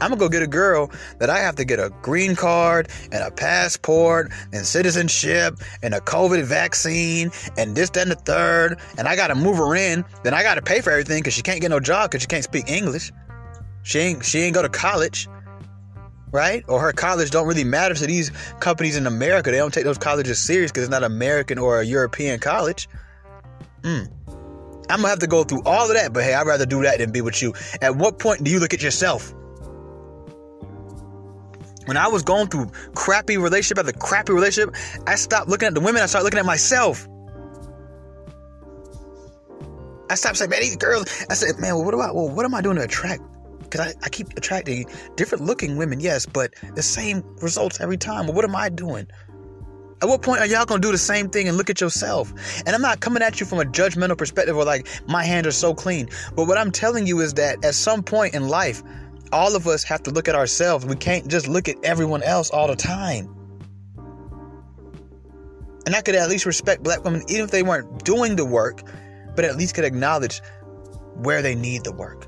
I'm 0.00 0.10
gonna 0.10 0.16
go 0.16 0.28
get 0.28 0.42
a 0.42 0.46
girl 0.46 0.90
that 1.18 1.30
I 1.30 1.38
have 1.38 1.56
to 1.56 1.64
get 1.64 1.78
a 1.78 1.90
green 2.02 2.36
card 2.36 2.90
and 3.12 3.22
a 3.22 3.30
passport 3.30 4.30
and 4.52 4.66
citizenship 4.66 5.54
and 5.82 5.94
a 5.94 6.00
COVID 6.00 6.42
vaccine 6.44 7.30
and 7.56 7.74
this, 7.74 7.90
that, 7.90 8.02
and 8.02 8.10
the 8.10 8.16
third. 8.16 8.78
And 8.98 9.08
I 9.08 9.16
gotta 9.16 9.34
move 9.34 9.56
her 9.56 9.74
in. 9.74 10.04
Then 10.22 10.34
I 10.34 10.42
gotta 10.42 10.62
pay 10.62 10.80
for 10.80 10.90
everything 10.90 11.20
because 11.20 11.32
she 11.32 11.42
can't 11.42 11.60
get 11.60 11.70
no 11.70 11.80
job 11.80 12.10
because 12.10 12.22
she 12.22 12.26
can't 12.26 12.44
speak 12.44 12.68
English. 12.68 13.12
She 13.84 13.98
ain't 14.00 14.24
she 14.24 14.40
ain't 14.40 14.54
go 14.54 14.62
to 14.62 14.68
college 14.68 15.28
right? 16.34 16.64
Or 16.66 16.80
her 16.80 16.92
college 16.92 17.30
don't 17.30 17.46
really 17.46 17.62
matter 17.62 17.94
to 17.94 18.06
these 18.06 18.30
companies 18.58 18.96
in 18.96 19.06
America. 19.06 19.52
They 19.52 19.56
don't 19.56 19.72
take 19.72 19.84
those 19.84 19.98
colleges 19.98 20.40
serious 20.40 20.72
because 20.72 20.82
it's 20.82 20.90
not 20.90 21.04
American 21.04 21.58
or 21.58 21.80
a 21.80 21.84
European 21.84 22.40
college. 22.40 22.88
Mm. 23.82 24.10
I'm 24.90 24.98
gonna 24.98 25.08
have 25.08 25.20
to 25.20 25.28
go 25.28 25.44
through 25.44 25.62
all 25.64 25.88
of 25.88 25.94
that, 25.94 26.12
but 26.12 26.24
hey, 26.24 26.34
I'd 26.34 26.46
rather 26.46 26.66
do 26.66 26.82
that 26.82 26.98
than 26.98 27.12
be 27.12 27.20
with 27.20 27.40
you. 27.40 27.54
At 27.80 27.94
what 27.96 28.18
point 28.18 28.42
do 28.42 28.50
you 28.50 28.58
look 28.58 28.74
at 28.74 28.82
yourself? 28.82 29.32
When 31.84 31.96
I 31.96 32.08
was 32.08 32.22
going 32.22 32.48
through 32.48 32.72
crappy 32.96 33.38
relationship 33.38 33.78
after 33.78 33.92
crappy 33.92 34.32
relationship, 34.32 34.74
I 35.06 35.14
stopped 35.14 35.48
looking 35.48 35.68
at 35.68 35.74
the 35.74 35.80
women, 35.80 36.02
I 36.02 36.06
started 36.06 36.24
looking 36.24 36.40
at 36.40 36.46
myself. 36.46 37.06
I 40.10 40.16
stopped 40.16 40.36
saying, 40.36 40.50
man, 40.50 40.60
these 40.60 40.76
girls. 40.76 41.06
I 41.30 41.34
said, 41.34 41.58
man, 41.60 41.76
well, 41.76 41.84
what 41.84 41.94
about, 41.94 42.14
well, 42.14 42.28
what 42.28 42.44
am 42.44 42.54
I 42.54 42.60
doing 42.60 42.76
to 42.76 42.82
attract 42.82 43.22
because 43.74 43.92
I, 43.92 43.98
I 44.04 44.08
keep 44.08 44.28
attracting 44.36 44.86
different 45.16 45.44
looking 45.44 45.76
women, 45.76 45.98
yes, 45.98 46.26
but 46.26 46.54
the 46.76 46.82
same 46.82 47.24
results 47.42 47.80
every 47.80 47.96
time. 47.96 48.26
Well, 48.26 48.36
what 48.36 48.44
am 48.44 48.54
I 48.54 48.68
doing? 48.68 49.08
At 50.00 50.08
what 50.08 50.22
point 50.22 50.40
are 50.40 50.46
y'all 50.46 50.64
gonna 50.64 50.80
do 50.80 50.92
the 50.92 50.98
same 50.98 51.28
thing 51.28 51.48
and 51.48 51.56
look 51.56 51.70
at 51.70 51.80
yourself? 51.80 52.32
And 52.66 52.68
I'm 52.68 52.82
not 52.82 53.00
coming 53.00 53.20
at 53.20 53.40
you 53.40 53.46
from 53.46 53.58
a 53.58 53.64
judgmental 53.64 54.16
perspective 54.16 54.56
or 54.56 54.64
like 54.64 54.86
my 55.08 55.24
hands 55.24 55.48
are 55.48 55.52
so 55.52 55.74
clean. 55.74 56.08
But 56.36 56.46
what 56.46 56.56
I'm 56.56 56.70
telling 56.70 57.06
you 57.06 57.20
is 57.20 57.34
that 57.34 57.64
at 57.64 57.74
some 57.74 58.04
point 58.04 58.34
in 58.34 58.48
life, 58.48 58.80
all 59.32 59.56
of 59.56 59.66
us 59.66 59.82
have 59.82 60.04
to 60.04 60.12
look 60.12 60.28
at 60.28 60.36
ourselves. 60.36 60.86
We 60.86 60.94
can't 60.94 61.26
just 61.26 61.48
look 61.48 61.68
at 61.68 61.76
everyone 61.82 62.22
else 62.22 62.50
all 62.50 62.68
the 62.68 62.76
time. 62.76 63.34
And 65.86 65.96
I 65.96 66.00
could 66.00 66.14
at 66.14 66.28
least 66.28 66.46
respect 66.46 66.84
black 66.84 67.02
women, 67.02 67.22
even 67.28 67.44
if 67.44 67.50
they 67.50 67.64
weren't 67.64 68.04
doing 68.04 68.36
the 68.36 68.44
work, 68.44 68.82
but 69.34 69.44
at 69.44 69.56
least 69.56 69.74
could 69.74 69.84
acknowledge 69.84 70.42
where 71.14 71.42
they 71.42 71.56
need 71.56 71.82
the 71.82 71.92
work. 71.92 72.24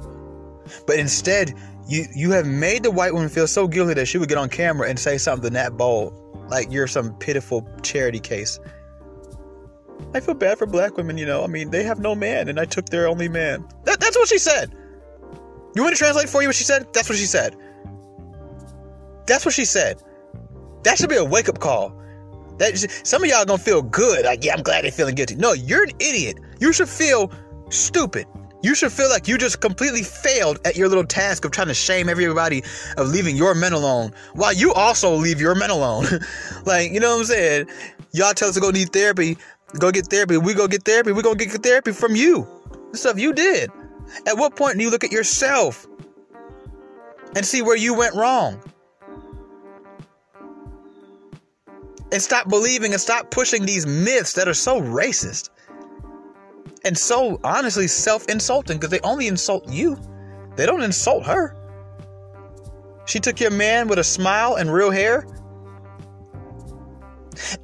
But 0.87 0.99
instead, 0.99 1.55
you 1.89 2.07
you 2.15 2.31
have 2.33 2.47
made 2.47 2.83
the 2.83 2.91
white 2.91 3.13
woman 3.13 3.29
feel 3.29 3.47
so 3.47 3.69
guilty 3.69 3.95
that 3.95 4.07
she 4.07 4.19
would 4.19 4.29
get 4.29 4.39
on 4.39 4.49
camera 4.49 4.89
and 4.89 4.99
say 4.99 5.19
something 5.19 5.53
that 5.53 5.77
bold, 5.77 6.15
like 6.51 6.71
you're 6.71 6.87
some 6.87 7.15
pitiful 7.19 7.67
charity 7.83 8.21
case. 8.21 8.59
I 10.15 10.21
feel 10.21 10.35
bad 10.35 10.59
for 10.59 10.67
black 10.67 10.97
women, 10.97 11.17
you 11.19 11.27
know. 11.27 11.43
I 11.43 11.47
mean, 11.47 11.71
they 11.71 11.83
have 11.83 11.99
no 11.99 12.15
man, 12.15 12.49
and 12.49 12.61
I 12.61 12.65
took 12.65 12.87
their 12.87 13.09
only 13.09 13.29
man. 13.29 13.67
That, 13.85 14.01
that's 14.01 14.17
what 14.17 14.29
she 14.29 14.39
said. 14.39 14.75
You 15.75 15.83
want 15.83 15.95
to 15.95 15.99
translate 15.99 16.29
for 16.29 16.43
you 16.43 16.49
what 16.49 16.57
she 16.57 16.65
said? 16.65 16.87
That's 16.93 17.09
what 17.09 17.19
she 17.19 17.27
said. 17.27 17.57
That's 19.27 19.45
what 19.45 19.55
she 19.55 19.65
said. 19.65 20.03
That 20.85 20.99
should 20.99 21.11
be 21.11 21.17
a 21.17 21.25
wake 21.25 21.49
up 21.49 21.59
call. 21.59 21.93
That 22.59 22.79
some 23.05 23.23
of 23.23 23.29
y'all 23.29 23.45
gonna 23.45 23.59
feel 23.59 23.83
good, 23.83 24.25
like 24.25 24.45
yeah, 24.45 24.55
I'm 24.55 24.63
glad 24.63 24.85
they're 24.85 24.91
feeling 24.93 25.15
guilty. 25.15 25.35
No, 25.37 25.53
you're 25.53 25.83
an 25.83 25.91
idiot. 25.99 26.39
You 26.61 26.73
should 26.73 26.89
feel 26.89 27.31
stupid. 27.71 28.27
You 28.67 28.75
should 28.75 28.91
feel 28.91 29.09
like 29.09 29.29
you 29.29 29.39
just 29.39 29.61
completely 29.61 30.03
failed 30.03 30.59
at 30.65 30.75
your 30.75 30.89
little 30.89 31.05
task 31.05 31.45
of 31.45 31.53
trying 31.53 31.69
to 31.69 31.75
shame 31.75 32.09
everybody 32.09 32.65
of 32.97 33.07
leaving 33.07 33.37
your 33.37 33.55
men 33.55 33.73
alone 33.73 34.13
while 34.33 34.53
you 34.53 34.73
also 34.73 35.15
leave 35.15 35.41
your 35.41 35.55
men 35.55 35.71
alone. 35.71 36.05
like, 36.65 36.91
you 36.91 36.99
know 36.99 37.13
what 37.13 37.21
I'm 37.21 37.27
saying? 37.27 37.69
Y'all 38.11 38.35
tell 38.35 38.49
us 38.49 38.57
to 38.57 38.61
go 38.61 38.73
need 38.73 38.93
therapy, 38.93 39.39
go 39.79 39.93
get 39.93 40.09
therapy. 40.09 40.37
We 40.37 40.53
go 40.53 40.67
get 40.67 40.83
therapy. 40.83 41.13
We 41.13 41.23
gonna 41.23 41.37
get 41.37 41.53
therapy 41.63 41.93
from 41.93 42.17
you. 42.17 42.45
The 42.91 42.99
stuff 42.99 43.21
you 43.21 43.33
did. 43.33 43.71
At 44.27 44.37
what 44.37 44.57
point 44.57 44.79
do 44.79 44.83
you 44.83 44.91
look 44.91 45.05
at 45.05 45.13
yourself 45.13 45.87
and 47.37 47.47
see 47.47 47.63
where 47.63 47.77
you 47.77 47.95
went 47.95 48.17
wrong? 48.17 48.61
And 52.11 52.21
stop 52.21 52.49
believing 52.49 52.91
and 52.91 53.01
stop 53.01 53.31
pushing 53.31 53.65
these 53.65 53.87
myths 53.87 54.33
that 54.33 54.49
are 54.49 54.55
so 54.55 54.81
racist 54.81 55.51
and 56.87 56.97
so 56.97 57.41
honestly 57.43 57.89
self 57.89 58.25
insulting 58.29 58.79
because 58.79 58.91
they 58.91 59.01
only 59.01 59.27
insult 59.27 59.69
you, 59.69 59.99
they 60.55 60.65
don't 60.65 60.83
insult 60.83 61.27
her. 61.27 61.55
She 63.07 63.21
took 63.21 63.41
your 63.41 63.51
man 63.51 63.89
with 63.89 63.99
a 63.99 64.05
smile 64.05 64.55
and 64.55 64.73
real 64.73 64.91
hair? 64.91 65.27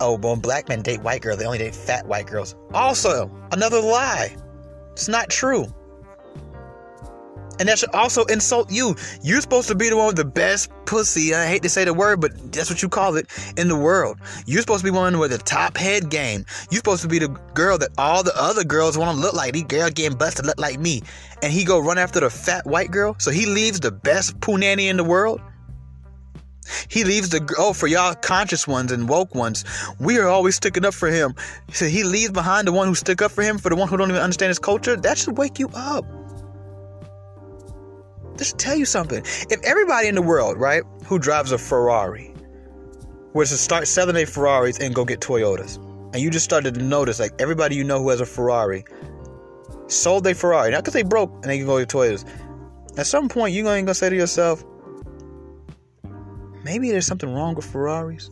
Oh, 0.00 0.18
when 0.18 0.40
black 0.40 0.68
men 0.68 0.82
date 0.82 1.00
white 1.02 1.22
girls, 1.22 1.38
they 1.38 1.46
only 1.46 1.58
date 1.58 1.74
fat 1.74 2.06
white 2.06 2.26
girls. 2.26 2.54
Also, 2.74 3.30
another 3.52 3.80
lie. 3.80 4.37
It's 4.92 5.08
not 5.08 5.30
true. 5.30 5.66
And 7.62 7.68
that 7.68 7.79
should 7.79 7.94
also 7.94 8.25
insult 8.25 8.72
you. 8.72 8.96
You're 9.22 9.40
supposed 9.40 9.68
to 9.68 9.77
be 9.77 9.88
the 9.88 9.96
one 9.96 10.09
with 10.09 10.16
the 10.16 10.25
best 10.25 10.68
pussy. 10.85 11.33
I 11.33 11.46
hate 11.46 11.62
to 11.62 11.68
say 11.68 11.85
the 11.85 11.94
word, 11.94 12.20
but 12.20 12.33
that's 12.51 12.68
what 12.68 12.83
you 12.83 12.88
call 12.88 13.14
it 13.14 13.29
in 13.57 13.68
the 13.68 13.77
world. 13.77 14.18
You're 14.46 14.62
supposed 14.62 14.85
to 14.85 14.90
be 14.90 14.96
one 14.96 15.16
with 15.20 15.31
the 15.31 15.38
top 15.38 15.77
head 15.77 16.11
game. 16.11 16.44
You're 16.72 16.79
supposed 16.79 17.03
to 17.03 17.09
be 17.09 17.20
the 17.20 17.29
girl 17.55 17.79
that 17.79 17.90
all 17.96 18.25
the 18.25 18.33
other 18.35 18.64
girls 18.64 18.98
want 18.98 19.14
to 19.14 19.22
look 19.22 19.35
like. 19.35 19.53
These 19.53 19.62
girls 19.62 19.92
getting 19.92 20.18
busted 20.18 20.44
look 20.44 20.59
like 20.59 20.81
me. 20.81 21.05
And 21.40 21.53
he 21.53 21.62
go 21.62 21.79
run 21.79 21.98
after 21.98 22.18
the 22.18 22.31
fat 22.31 22.66
white 22.66 22.90
girl. 22.90 23.14
So 23.18 23.31
he 23.31 23.46
leaves 23.46 23.79
the 23.79 23.92
best 23.92 24.40
punani 24.40 24.90
in 24.90 24.96
the 24.96 25.05
world. 25.05 25.40
He 26.88 27.05
leaves 27.05 27.29
the 27.29 27.48
oh 27.59 27.75
for 27.75 27.87
y'all 27.87 28.16
conscious 28.16 28.66
ones 28.66 28.90
and 28.90 29.09
woke 29.09 29.37
ones. 29.37 29.64
We 30.01 30.18
are 30.18 30.27
always 30.27 30.57
sticking 30.57 30.85
up 30.85 30.94
for 30.94 31.09
him. 31.09 31.37
So 31.72 31.87
he 31.87 32.03
leaves 32.03 32.33
behind 32.33 32.66
the 32.66 32.72
one 32.72 32.88
who 32.88 32.96
stick 32.96 33.22
up 33.22 33.31
for 33.31 33.42
him 33.42 33.59
for 33.59 33.68
the 33.68 33.77
one 33.77 33.87
who 33.87 33.96
don't 33.96 34.11
even 34.11 34.20
understand 34.20 34.51
his 34.51 34.59
culture. 34.59 34.96
That 34.96 35.16
should 35.16 35.38
wake 35.38 35.61
you 35.61 35.68
up. 35.75 36.05
Just 38.37 38.59
tell 38.59 38.77
you 38.77 38.85
something. 38.85 39.23
If 39.51 39.62
everybody 39.64 40.09
in 40.09 40.14
the 40.14 40.23
world, 40.23 40.59
right, 40.59 40.83
who 41.07 41.18
drives 41.18 41.53
a 41.53 41.59
Ferrari, 41.59 42.35
was 43.35 43.51
to 43.51 43.57
start 43.57 43.88
selling 43.88 44.14
their 44.14 44.27
Ferraris 44.27 44.79
and 44.79 44.95
go 44.95 45.05
get 45.05 45.21
Toyotas, 45.21 45.77
and 46.12 46.16
you 46.16 46.31
just 46.31 46.45
started 46.45 46.75
to 46.75 46.83
notice, 46.83 47.21
like 47.21 47.33
everybody 47.38 47.77
you 47.77 47.85
know 47.85 48.03
who 48.03 48.11
has 48.11 48.21
a 48.21 48.27
Ferrari, 48.27 48.85
sold 49.88 50.25
their 50.25 50.35
Ferrari, 50.35 50.71
not 50.71 50.83
because 50.83 50.95
they 50.95 51.03
broke 51.03 51.33
and 51.35 51.45
they 51.45 51.59
can 51.59 51.66
go 51.66 51.79
get 51.79 51.88
Toyotas. 51.88 52.29
At 52.99 53.07
some 53.07 53.29
point, 53.29 53.55
you're 53.55 53.64
going 53.64 53.87
to 53.87 53.95
say 53.95 54.11
to 54.11 54.16
yourself, 54.16 54.64
maybe 56.64 56.90
there's 56.90 57.07
something 57.07 57.33
wrong 57.33 57.55
with 57.55 57.64
Ferraris. 57.64 58.31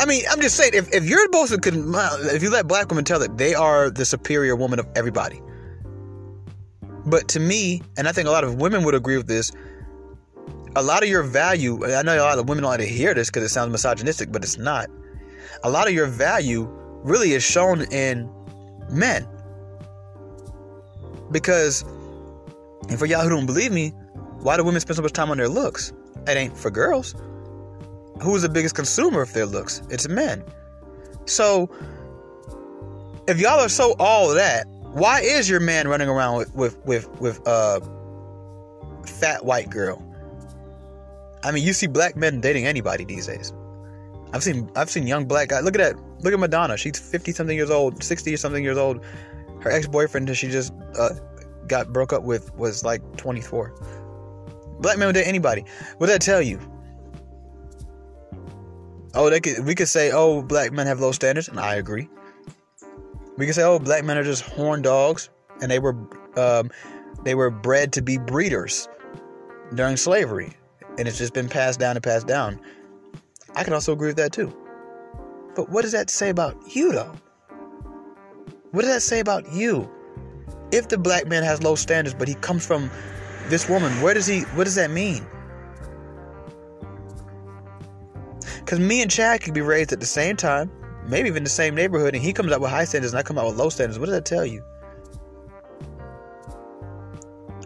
I 0.00 0.06
mean, 0.06 0.24
I'm 0.30 0.40
just 0.40 0.56
saying, 0.56 0.72
if, 0.74 0.92
if 0.92 1.04
you're 1.04 1.22
supposed 1.24 1.62
to, 1.62 2.34
if 2.34 2.42
you 2.42 2.50
let 2.50 2.66
black 2.66 2.88
women 2.88 3.04
tell 3.04 3.20
that 3.20 3.38
they 3.38 3.54
are 3.54 3.90
the 3.90 4.04
superior 4.04 4.56
woman 4.56 4.78
of 4.78 4.86
everybody, 4.96 5.40
but 7.06 7.28
to 7.28 7.40
me, 7.40 7.82
and 7.96 8.08
I 8.08 8.12
think 8.12 8.28
a 8.28 8.30
lot 8.30 8.44
of 8.44 8.56
women 8.56 8.84
would 8.84 8.94
agree 8.94 9.16
with 9.16 9.26
this, 9.26 9.52
a 10.76 10.82
lot 10.82 11.02
of 11.02 11.08
your 11.08 11.22
value, 11.22 11.84
I 11.84 12.02
know 12.02 12.16
a 12.16 12.20
lot 12.20 12.38
of 12.38 12.48
women 12.48 12.62
don't 12.62 12.70
like 12.70 12.80
to 12.80 12.86
hear 12.86 13.14
this 13.14 13.30
because 13.30 13.44
it 13.44 13.50
sounds 13.50 13.70
misogynistic, 13.70 14.32
but 14.32 14.42
it's 14.42 14.58
not. 14.58 14.88
A 15.62 15.70
lot 15.70 15.86
of 15.86 15.94
your 15.94 16.06
value 16.06 16.68
really 17.02 17.32
is 17.32 17.42
shown 17.42 17.82
in 17.92 18.28
men. 18.90 19.26
Because, 21.30 21.82
and 22.88 22.98
for 22.98 23.06
y'all 23.06 23.22
who 23.22 23.30
don't 23.30 23.46
believe 23.46 23.72
me, 23.72 23.90
why 24.40 24.56
do 24.56 24.64
women 24.64 24.80
spend 24.80 24.96
so 24.96 25.02
much 25.02 25.12
time 25.12 25.30
on 25.30 25.38
their 25.38 25.48
looks? 25.48 25.92
It 26.26 26.36
ain't 26.36 26.56
for 26.56 26.70
girls. 26.70 27.14
Who's 28.22 28.42
the 28.42 28.48
biggest 28.48 28.74
consumer 28.74 29.22
of 29.22 29.32
their 29.32 29.46
looks? 29.46 29.82
It's 29.90 30.08
men. 30.08 30.44
So, 31.26 31.70
if 33.26 33.40
y'all 33.40 33.60
are 33.60 33.68
so 33.68 33.94
all 33.98 34.34
that, 34.34 34.66
why 34.94 35.20
is 35.20 35.48
your 35.50 35.60
man 35.60 35.88
running 35.88 36.08
around 36.08 36.38
with 36.38 36.54
with 36.54 36.78
with 36.86 37.20
with 37.20 37.46
uh 37.46 37.80
fat 39.04 39.44
white 39.44 39.68
girl? 39.68 40.02
I 41.42 41.50
mean, 41.50 41.64
you 41.64 41.72
see 41.72 41.86
black 41.86 42.16
men 42.16 42.40
dating 42.40 42.66
anybody 42.66 43.04
these 43.04 43.26
days. 43.26 43.52
I've 44.32 44.42
seen 44.42 44.70
I've 44.76 44.88
seen 44.88 45.06
young 45.06 45.26
black 45.26 45.48
guys. 45.48 45.64
Look 45.64 45.76
at 45.78 45.96
that. 45.96 46.22
Look 46.22 46.32
at 46.32 46.38
Madonna. 46.38 46.76
She's 46.76 46.98
50 46.98 47.32
something 47.32 47.56
years 47.56 47.70
old, 47.70 48.02
60 48.02 48.36
something 48.36 48.64
years 48.64 48.78
old. 48.78 49.04
Her 49.60 49.70
ex-boyfriend 49.70 50.28
that 50.28 50.36
she 50.36 50.48
just 50.48 50.72
uh, 50.98 51.10
got 51.66 51.92
broke 51.92 52.12
up 52.12 52.22
with 52.22 52.54
was 52.54 52.84
like 52.84 53.02
24. 53.16 53.74
Black 54.80 54.98
men 54.98 55.06
would 55.06 55.14
date 55.14 55.26
anybody. 55.26 55.64
What 55.98 56.06
did 56.06 56.14
that 56.14 56.22
tell 56.22 56.40
you? 56.40 56.60
Oh, 59.14 59.28
they 59.28 59.40
could 59.40 59.64
we 59.64 59.74
could 59.74 59.88
say, 59.88 60.12
oh, 60.12 60.42
black 60.42 60.72
men 60.72 60.86
have 60.86 61.00
low 61.00 61.12
standards, 61.12 61.48
and 61.48 61.58
I 61.58 61.74
agree. 61.74 62.08
We 63.36 63.46
can 63.46 63.54
say, 63.54 63.62
oh, 63.62 63.78
black 63.78 64.04
men 64.04 64.16
are 64.16 64.24
just 64.24 64.42
horn 64.42 64.82
dogs, 64.82 65.28
and 65.60 65.70
they 65.70 65.78
were 65.78 65.96
um, 66.36 66.70
they 67.24 67.34
were 67.34 67.50
bred 67.50 67.92
to 67.94 68.02
be 68.02 68.18
breeders 68.18 68.88
during 69.74 69.96
slavery, 69.96 70.52
and 70.98 71.08
it's 71.08 71.18
just 71.18 71.34
been 71.34 71.48
passed 71.48 71.80
down 71.80 71.96
and 71.96 72.02
passed 72.02 72.26
down. 72.26 72.60
I 73.56 73.64
can 73.64 73.72
also 73.72 73.92
agree 73.92 74.08
with 74.08 74.16
that 74.16 74.32
too. 74.32 74.54
But 75.54 75.70
what 75.70 75.82
does 75.82 75.92
that 75.92 76.10
say 76.10 76.30
about 76.30 76.56
you, 76.74 76.92
though? 76.92 77.12
What 78.72 78.82
does 78.82 78.90
that 78.90 79.02
say 79.02 79.20
about 79.20 79.52
you? 79.52 79.90
If 80.72 80.88
the 80.88 80.98
black 80.98 81.28
man 81.28 81.44
has 81.44 81.62
low 81.62 81.76
standards, 81.76 82.14
but 82.18 82.26
he 82.26 82.34
comes 82.34 82.66
from 82.66 82.90
this 83.48 83.68
woman, 83.68 83.92
where 84.00 84.14
does 84.14 84.26
he? 84.26 84.40
What 84.40 84.64
does 84.64 84.74
that 84.74 84.90
mean? 84.90 85.26
Because 88.58 88.80
me 88.80 89.02
and 89.02 89.10
Chad 89.10 89.42
could 89.42 89.54
be 89.54 89.60
raised 89.60 89.92
at 89.92 90.00
the 90.00 90.06
same 90.06 90.36
time, 90.36 90.70
maybe 91.08 91.28
even 91.28 91.44
the 91.44 91.50
same 91.50 91.74
neighborhood, 91.74 92.14
and 92.14 92.22
he 92.22 92.32
comes 92.32 92.52
out 92.52 92.60
with 92.60 92.70
high 92.70 92.84
standards 92.84 93.12
and 93.12 93.18
I 93.18 93.22
come 93.22 93.38
out 93.38 93.46
with 93.46 93.56
low 93.56 93.68
standards. 93.68 93.98
What 93.98 94.06
does 94.06 94.14
that 94.14 94.24
tell 94.24 94.44
you? 94.44 94.64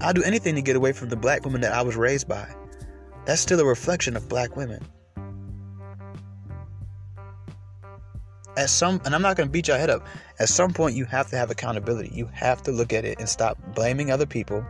I'll 0.01 0.13
do 0.13 0.23
anything 0.23 0.55
to 0.55 0.63
get 0.63 0.77
away 0.77 0.93
from 0.93 1.09
the 1.09 1.17
black 1.17 1.45
woman 1.45 1.61
that 1.63 1.73
I 1.73 1.83
was 1.83 1.97
raised 1.97 2.29
by. 2.29 2.49
That's 3.25 3.41
still 3.41 3.61
a 3.61 3.65
reflection 3.65 4.17
of 4.17 4.29
black 4.29 4.57
women. 4.57 4.81
At 8.57 8.71
some, 8.71 9.01
and 9.05 9.15
I'm 9.15 9.23
not 9.23 9.37
going 9.37 9.49
to 9.49 9.53
beat 9.53 9.69
your 9.69 9.79
head 9.79 9.91
up. 9.91 10.07
At 10.41 10.49
some 10.49 10.73
point, 10.73 10.97
you 10.97 11.05
have 11.05 11.29
to 11.31 11.37
have 11.37 11.51
accountability. 11.51 12.11
You 12.13 12.29
have 12.33 12.63
to 12.65 12.73
look 12.73 12.93
at 12.93 13.05
it 13.05 13.19
and 13.19 13.29
stop 13.29 13.59
blaming 13.75 14.11
other 14.11 14.27
people. 14.27 14.65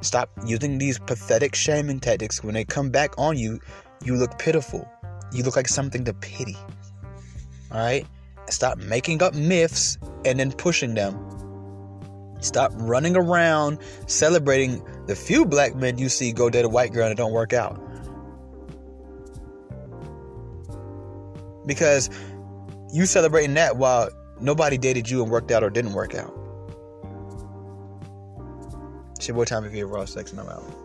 Stop 0.00 0.30
using 0.46 0.78
these 0.78 0.98
pathetic 0.98 1.54
shaming 1.54 2.00
tactics. 2.00 2.42
When 2.42 2.54
they 2.54 2.64
come 2.64 2.90
back 2.90 3.14
on 3.18 3.36
you, 3.36 3.60
you 4.04 4.16
look 4.16 4.38
pitiful. 4.38 4.88
You 5.32 5.44
look 5.44 5.56
like 5.56 5.68
something 5.68 6.04
to 6.04 6.14
pity. 6.14 6.56
All 7.72 7.80
right? 7.80 8.06
Stop 8.48 8.78
making 8.78 9.22
up 9.22 9.34
myths 9.34 9.98
and 10.24 10.38
then 10.38 10.52
pushing 10.52 10.94
them. 10.94 11.18
Stop 12.40 12.72
running 12.74 13.16
around 13.16 13.78
celebrating 14.06 14.82
the 15.06 15.14
few 15.14 15.46
black 15.46 15.76
men 15.76 15.96
you 15.96 16.08
see 16.08 16.32
go 16.32 16.50
date 16.50 16.64
a 16.64 16.68
white 16.68 16.92
girl 16.92 17.04
and 17.04 17.12
it 17.12 17.16
don't 17.16 17.32
work 17.32 17.52
out. 17.52 17.80
Because 21.66 22.10
you 22.92 23.06
celebrating 23.06 23.54
that 23.54 23.76
while 23.76 24.10
nobody 24.40 24.76
dated 24.76 25.08
you 25.08 25.22
and 25.22 25.30
worked 25.30 25.52
out 25.52 25.62
or 25.62 25.70
didn't 25.70 25.92
work 25.92 26.14
out. 26.14 26.36
It's 29.16 29.28
your 29.28 29.36
boy 29.36 29.44
Tommy 29.44 29.68
V. 29.68 29.84
Raw 29.84 30.04
Sex 30.04 30.32
and 30.32 30.40
I'm 30.40 30.48
out. 30.48 30.81